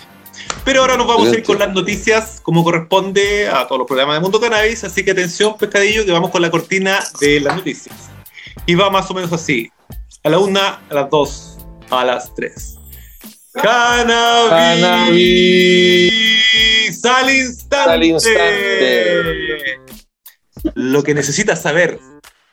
[0.64, 4.16] Pero ahora nos vamos a ir con las noticias como corresponde a todos los programas
[4.16, 7.96] de Mundo Cannabis, así que atención, pescadillo, que vamos con la cortina de las noticias.
[8.66, 9.72] Y va más o menos así:
[10.24, 11.58] a la una, a las dos,
[11.90, 12.78] a las tres.
[13.54, 14.66] ¡Cannabis!
[17.06, 17.92] ¡Al instante!
[17.92, 19.80] Al instante.
[20.74, 22.00] Lo que necesitas saber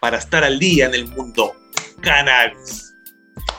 [0.01, 1.55] para estar al día en el mundo
[2.03, 2.92] cannabis.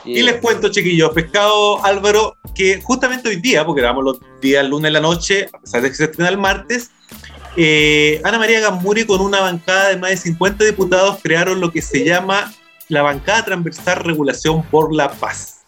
[0.06, 4.88] Y les cuento, chiquillos, pescado Álvaro, que justamente hoy día, porque grabamos los días lunes
[4.88, 6.92] en la noche, a pesar de que se estrena el martes,
[7.56, 11.84] eh, Ana María Gamburi con una bancada de más de 50 diputados crearon lo que
[11.84, 12.52] se llama
[12.90, 15.62] la bancada transversal regulación por la paz.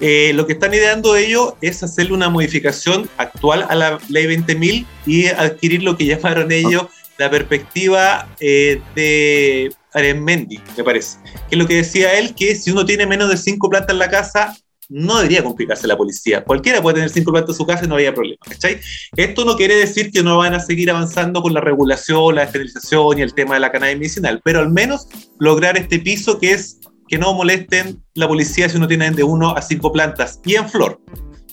[0.00, 4.86] Eh, lo que están ideando ellos es hacerle una modificación actual a la ley 20.000
[5.04, 6.86] y adquirir lo que llamaron ellos
[7.18, 11.18] la perspectiva eh, de Arenmendi, me parece.
[11.48, 13.98] Que es lo que decía él, que si uno tiene menos de cinco plantas en
[13.98, 14.54] la casa,
[14.90, 16.44] no debería complicarse la policía.
[16.44, 18.80] Cualquiera puede tener cinco plantas en su casa y no había problema, ¿cachai?
[19.16, 23.18] Esto no quiere decir que no van a seguir avanzando con la regulación, la despenalización
[23.18, 25.06] y el tema de la cannabis medicinal, pero al menos
[25.38, 26.78] lograr este piso que es
[27.08, 30.68] que no molesten la policía si uno tiene de uno a cinco plantas y en
[30.68, 31.00] flor,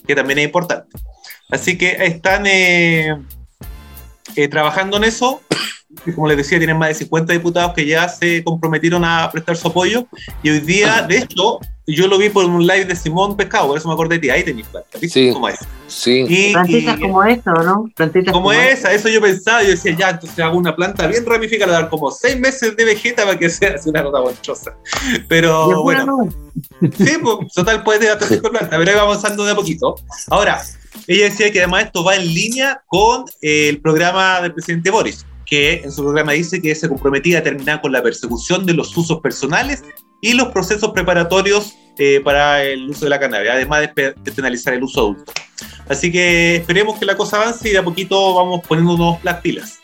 [0.06, 0.96] que también es importante.
[1.50, 3.16] Así que están eh,
[4.36, 5.40] eh, trabajando en eso.
[6.14, 9.68] Como les decía, tienen más de 50 diputados que ya se comprometieron a prestar su
[9.68, 10.06] apoyo.
[10.42, 13.78] Y hoy día, de hecho, yo lo vi por un live de Simón Pescado, por
[13.78, 14.28] eso me acordé de ti.
[14.30, 14.98] Ahí tenéis planta.
[15.00, 15.32] ¿Viste Sí.
[15.32, 15.58] cómo es?
[15.86, 16.26] Sí.
[16.28, 17.90] Y, Plantitas y- como esta, ¿o no?
[17.96, 19.62] Plantitas como esa, eso yo pensaba.
[19.62, 23.24] Yo decía, ya, entonces hago una planta bien ramificada, dar como seis meses de vegeta
[23.24, 24.76] para que sea así una cosa monchosa.
[25.14, 26.04] Y Pero bueno.
[26.04, 26.30] nube.
[26.98, 29.94] Sí, pues, total puede tener hasta cinco plantas, pero ahí va avanzando de a poquito.
[30.28, 30.60] Ahora,
[31.06, 35.80] ella decía que además esto va en línea con el programa del presidente Boris, que
[35.84, 39.20] en su programa dice que se comprometía a terminar con la persecución de los usos
[39.20, 39.82] personales
[40.20, 44.74] y los procesos preparatorios eh, para el uso de la cannabis, además de, de penalizar
[44.74, 45.32] el uso adulto.
[45.88, 49.78] Así que esperemos que la cosa avance y de a poquito vamos poniéndonos las pilas.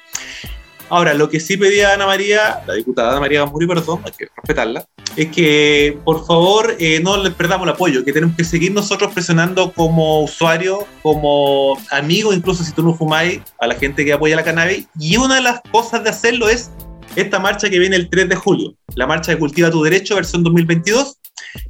[0.94, 4.26] Ahora, lo que sí pedía Ana María, la diputada Ana María Gamburi, perdón, hay que
[4.26, 4.86] respetarla,
[5.16, 9.12] es que por favor eh, no le perdamos el apoyo, que tenemos que seguir nosotros
[9.12, 14.36] presionando como usuarios, como amigos, incluso si tú no fumáis, a la gente que apoya
[14.36, 14.86] la cannabis.
[15.00, 16.70] Y una de las cosas de hacerlo es
[17.16, 20.44] esta marcha que viene el 3 de julio, la marcha de Cultiva tu Derecho, versión
[20.44, 21.18] 2022.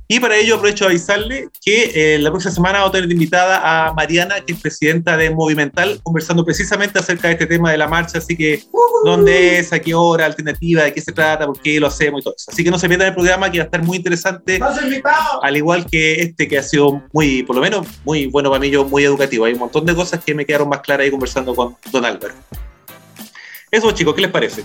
[0.06, 3.88] Y para ello aprovecho de avisarle que eh, la próxima semana vamos a tener invitada
[3.88, 7.88] a Mariana, que es presidenta de Movimental, conversando precisamente acerca de este tema de la
[7.88, 8.62] marcha, así que
[9.04, 12.24] dónde es, a qué hora, alternativa, de qué se trata, por qué lo hacemos y
[12.24, 12.50] todo eso.
[12.50, 14.60] Así que no se pierdan el programa que va a estar muy interesante,
[15.42, 18.70] al igual que este que ha sido muy, por lo menos, muy bueno para mí,
[18.70, 19.46] yo muy educativo.
[19.46, 22.34] Hay un montón de cosas que me quedaron más claras ahí conversando con Don Álvaro.
[23.70, 24.64] Eso chicos, ¿qué les parece?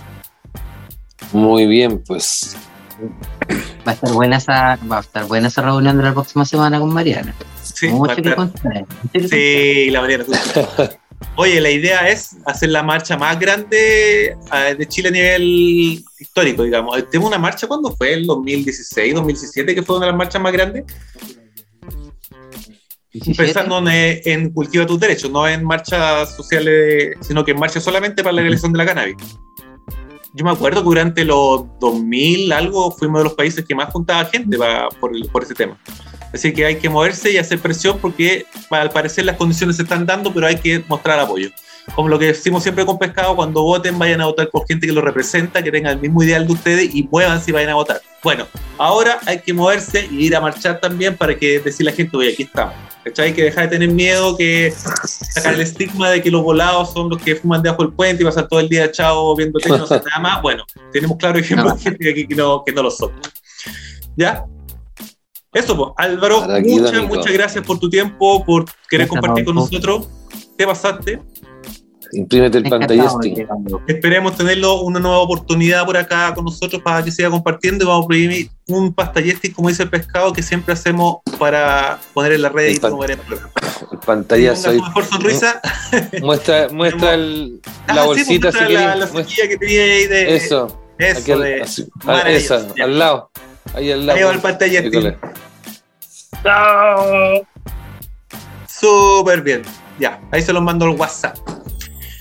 [1.32, 2.56] Muy bien, pues.
[3.86, 6.78] Va a estar buena esa, va a estar buena esa reunión de la próxima semana
[6.78, 7.34] con Mariana.
[7.62, 8.84] Sí, Mucho que contar.
[9.28, 10.24] Sí, la Mariana.
[11.36, 16.62] Oye, la idea es hacer la marcha más grande ah, de Chile a nivel histórico,
[16.62, 16.96] digamos.
[17.10, 18.14] Tenemos una marcha, ¿cuándo fue?
[18.14, 20.84] ¿El 2016, 2017, que fue una de las marchas más grandes?
[20.84, 22.76] contar.
[23.12, 23.42] 17.
[23.42, 27.82] Pensando en, eh, en cultiva tus derechos, no en marchas sociales, sino que en marchas
[27.82, 29.16] solamente para la legalización de la cannabis.
[30.32, 34.24] Yo me acuerdo que durante los 2000 algo fuimos de los países que más juntaba
[34.26, 35.76] gente pa- por, por ese tema.
[36.32, 40.06] Así que hay que moverse y hacer presión porque al parecer las condiciones se están
[40.06, 41.50] dando, pero hay que mostrar apoyo.
[41.94, 44.92] Como lo que decimos siempre con Pescado, cuando voten vayan a votar por gente que
[44.92, 48.00] lo representa, que tenga el mismo ideal de ustedes y muévanse y vayan a votar.
[48.22, 48.46] Bueno,
[48.78, 52.32] ahora hay que moverse y ir a marchar también para que decir la gente, oye,
[52.32, 52.74] aquí estamos.
[53.04, 53.28] ¿Cachai?
[53.28, 57.08] Hay que dejar de tener miedo, que sacar el estigma de que los volados son
[57.08, 59.84] los que fuman debajo del puente y pasan todo el día echado viendo tele no
[59.84, 60.42] hacen nada más.
[60.42, 61.74] Bueno, tenemos claro ejemplo No.
[61.74, 63.10] de gente aquí que no, que no lo son.
[64.16, 64.44] ¿Ya?
[65.52, 70.08] Eso, pues, Álvaro, muchas, muchas gracias por tu tiempo, por querer Gracias, compartir con nosotros.
[70.56, 71.20] Te pasaste.
[72.12, 73.46] Imprímete el que-
[73.86, 78.04] Esperemos tenerlo una nueva oportunidad por acá con nosotros para que siga compartiendo y vamos
[78.04, 82.48] a prohibir un pastayesting, como dice el pescado, que siempre hacemos para poner en la
[82.48, 83.52] red El y pan- promover el programa.
[83.92, 84.80] El pantallazo ahí.
[84.80, 85.60] mejor sonrisa.
[86.22, 89.06] Muestra, muestra el- Ah, la bolsita pues, si muestra la, la
[89.48, 90.78] que tenía ahí de Eso.
[90.98, 92.84] eso Aquí al- de así, maravilloso, esa, ya.
[92.84, 93.30] al lado.
[93.74, 94.16] Ahí al lado.
[94.18, 94.36] Ahí va el.
[94.84, 95.14] Nicolás.
[98.66, 99.62] súper bien.
[99.98, 101.36] Ya, ahí se los mando al WhatsApp.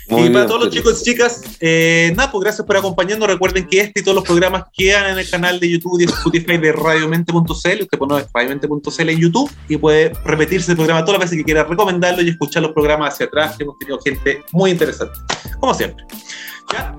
[0.09, 3.27] Muy y para todos los chicos y chicas, eh, nada, pues gracias por acompañarnos.
[3.27, 6.57] Recuerden que este y todos los programas quedan en el canal de YouTube y Spotify
[6.57, 7.51] de radiomente.cl.
[7.51, 11.63] Usted pone radiomente.cl en YouTube y puede repetirse el programa todas las veces que quiera
[11.63, 15.19] recomendarlo y escuchar los programas hacia atrás, que hemos tenido gente muy interesante,
[15.59, 16.03] como siempre.
[16.73, 16.95] ¿Ya?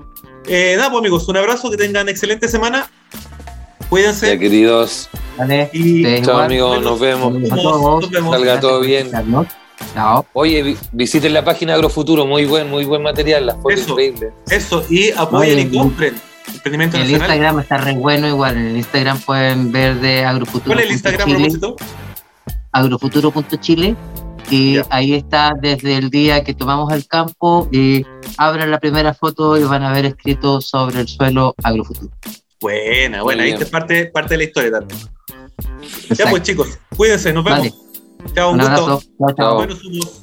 [0.47, 2.89] Eh, nada, pues amigos, un abrazo, que tengan excelente semana.
[3.89, 4.27] Cuídense.
[4.27, 5.09] Ya, queridos.
[5.37, 5.69] Vale.
[5.73, 6.81] y Chao, amigos.
[6.81, 7.35] Nos vemos.
[7.51, 8.01] A todos.
[8.03, 8.35] Nos vemos.
[8.35, 9.11] Salga todo bien.
[10.33, 12.25] Oye, vi- visiten la página Agrofuturo.
[12.25, 13.45] Muy buen, muy buen material.
[13.45, 13.91] Las fotos Eso.
[13.91, 14.33] increíbles.
[14.49, 16.15] Eso, y apoyen Oye, y compren.
[16.53, 17.21] Emprendimiento El Nacional.
[17.29, 18.57] Instagram está re bueno igual.
[18.57, 20.65] En el Instagram pueden ver de agrofuturo.
[20.75, 21.75] ¿Cuál es el Instagram, a propósito?
[22.71, 23.95] agrofuturo.chile
[24.49, 28.05] y ahí está desde el día que tomamos el campo y
[28.37, 32.11] abran la primera foto y van a ver escrito sobre el suelo agrofuturo.
[32.59, 33.43] Buena, buena.
[33.43, 34.99] Ahí está parte, parte de la historia también.
[36.17, 37.59] Ya pues chicos, cuídense, nos vemos.
[37.59, 37.73] Vale.
[38.35, 39.01] Chao, un, Un gusto.
[39.19, 39.55] Chao, chao.
[39.55, 40.21] Buenos humos.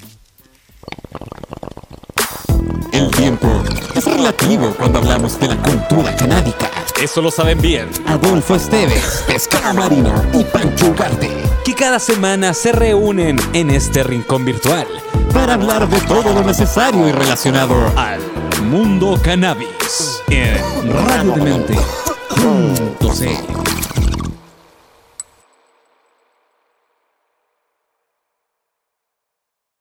[2.93, 3.49] El tiempo
[3.95, 6.71] es relativo cuando hablamos de la cultura canábica.
[7.01, 7.89] Eso lo saben bien.
[8.07, 11.31] Adolfo Esteves, Pescado Marino y Pancho Ugarte.
[11.65, 14.87] Que cada semana se reúnen en este rincón virtual
[15.35, 18.21] Para hablar de todo lo necesario y relacionado al
[18.65, 20.59] mundo cannabis en
[21.07, 23.88] radiodemente.cl.